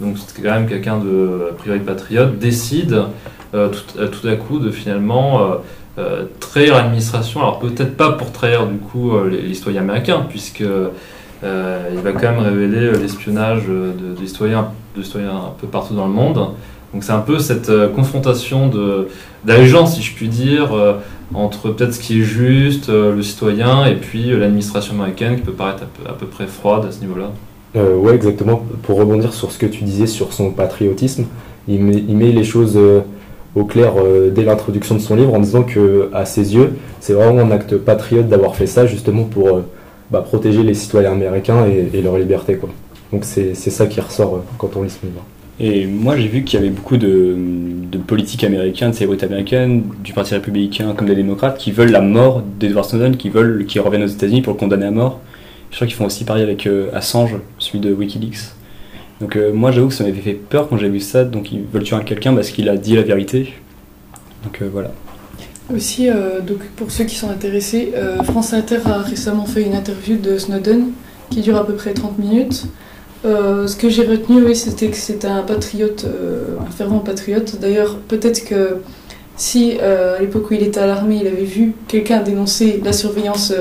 [0.00, 3.04] donc c'était quand même quelqu'un de a priori patriote, décide
[3.52, 5.54] tout, euh, tout à coup de finalement euh,
[5.98, 7.40] euh, trahir l'administration.
[7.40, 12.00] Alors peut-être pas pour trahir du coup euh, les, les citoyens américains, puisque euh, il
[12.00, 16.06] va quand même révéler euh, l'espionnage euh, de, citoyens, de citoyens un peu partout dans
[16.06, 16.34] le monde.
[16.94, 18.70] Donc c'est un peu cette euh, confrontation
[19.44, 20.94] d'allégeance, si je puis dire, euh,
[21.34, 25.42] entre peut-être ce qui est juste, euh, le citoyen, et puis euh, l'administration américaine qui
[25.42, 27.30] peut paraître à peu, près froide à ce niveau-là.
[27.76, 28.64] Euh, ouais, exactement.
[28.84, 31.26] Pour rebondir sur ce que tu disais sur son patriotisme,
[31.68, 33.00] il met, il met les choses euh,
[33.56, 37.14] au clair euh, dès l'introduction de son livre en disant que, à ses yeux, c'est
[37.14, 39.62] vraiment un acte patriote d'avoir fait ça justement pour euh,
[40.10, 42.56] bah, protéger les citoyens américains et, leur liberté.
[42.56, 42.68] Quoi.
[43.12, 45.24] Donc c'est ça qui ressort euh, quand on lit ce livre.
[45.58, 47.34] Et moi, j'ai vu qu'il y avait beaucoup de,
[48.06, 52.42] politiques américains, de célébrités américaines, du Parti républicain comme des démocrates, qui veulent la mort
[52.60, 55.20] d'Edward Snowden, qui veulent qu'il revienne aux États-Unis pour le condamner à mort.
[55.70, 58.52] Je crois qu'ils font aussi pareil avec euh, Assange, celui de Wikileaks.
[59.20, 61.24] Donc euh, moi, j'avoue que ça m'avait fait peur quand j'ai vu ça.
[61.24, 63.52] Donc ils veulent tuer quelqu'un parce qu'il a dit la vérité.
[64.44, 64.92] Donc euh, voilà.
[65.74, 67.92] Aussi, euh, donc pour ceux qui sont intéressés,
[68.24, 70.90] France Inter a récemment fait une interview de Snowden
[71.30, 72.66] qui dure à peu près 30 minutes.
[73.24, 76.06] Ce que j'ai retenu, oui, c'était que c'était un patriote,
[76.60, 77.58] un fervent patriote.
[77.60, 78.76] D'ailleurs, peut-être que
[79.36, 83.52] si à l'époque où il était à l'armée, il avait vu quelqu'un dénoncer la surveillance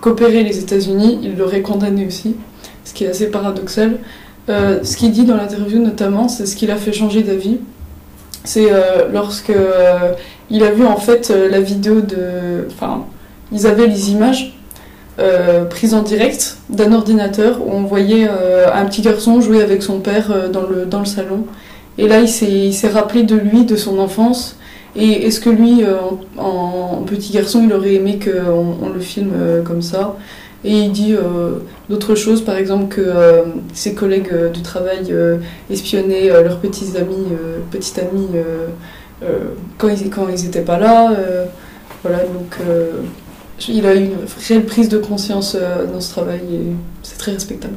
[0.00, 2.34] qu'opéraient les États-Unis, il l'aurait condamné aussi,
[2.84, 3.98] ce qui est assez paradoxal.
[4.48, 7.58] Euh, ce qu'il dit dans l'interview notamment, c'est ce qui l'a fait changer d'avis.
[8.44, 10.12] C'est euh, lorsque euh,
[10.50, 12.68] il a vu en fait euh, la vidéo de.
[12.70, 13.06] Enfin,
[13.50, 14.52] ils avaient les images
[15.70, 20.50] prises en direct d'un ordinateur où on voyait un petit garçon jouer avec son père
[20.50, 21.46] dans, le, dans le salon.
[21.98, 24.56] Et là, il s'est rappelé de lui, de son enfance.
[24.96, 25.84] Et est-ce que lui,
[26.36, 30.16] en, petit garçon, il aurait aimé qu'on on le filme comme ça?
[30.64, 31.58] Et il dit euh,
[31.90, 33.42] d'autres choses, par exemple que euh,
[33.74, 35.14] ses collègues euh, de travail
[35.70, 37.26] espionnaient leurs petits amis,
[37.70, 38.28] petites amies
[39.78, 41.14] quand ils quand ils étaient pas là.
[42.02, 42.56] voilà, donc
[43.68, 44.16] il a eu une
[44.48, 45.56] réelle prise de conscience
[45.92, 47.74] dans ce travail et c'est très respectable.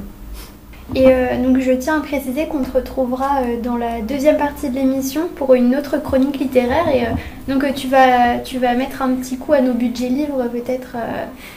[0.95, 4.69] Et euh, donc je tiens à préciser qu'on te retrouvera euh, dans la deuxième partie
[4.69, 6.87] de l'émission pour une autre chronique littéraire.
[6.93, 7.09] Et euh,
[7.47, 10.95] donc tu, vas, tu vas mettre un petit coup à nos budgets livres peut-être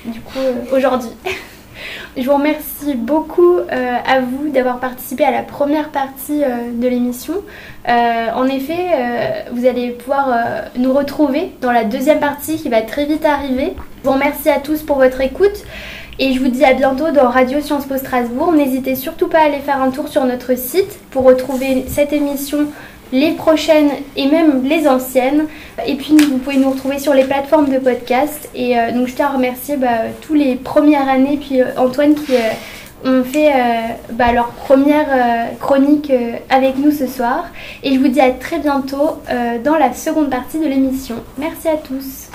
[0.04, 0.38] du coup
[0.72, 1.10] aujourd'hui.
[2.16, 7.34] Je vous remercie beaucoup à vous d'avoir participé à la première partie de l'émission.
[7.86, 10.36] En effet, vous allez pouvoir
[10.76, 13.74] nous retrouver dans la deuxième partie qui va très vite arriver.
[14.02, 15.64] Je vous remercie à tous pour votre écoute.
[16.22, 18.52] Et je vous dis à bientôt dans Radio Sciences Po Strasbourg.
[18.52, 22.66] N'hésitez surtout pas à aller faire un tour sur notre site pour retrouver cette émission,
[23.10, 25.46] les prochaines et même les anciennes.
[25.86, 28.50] Et puis vous pouvez nous retrouver sur les plateformes de podcast.
[28.54, 32.14] Et euh, donc je tiens à remercier bah, tous les premières années, puis euh, Antoine
[32.14, 33.54] qui euh, ont fait
[34.12, 36.12] bah, leur première chronique
[36.50, 37.46] avec nous ce soir.
[37.82, 39.22] Et je vous dis à très bientôt
[39.64, 41.14] dans la seconde partie de l'émission.
[41.38, 42.30] Merci à tous.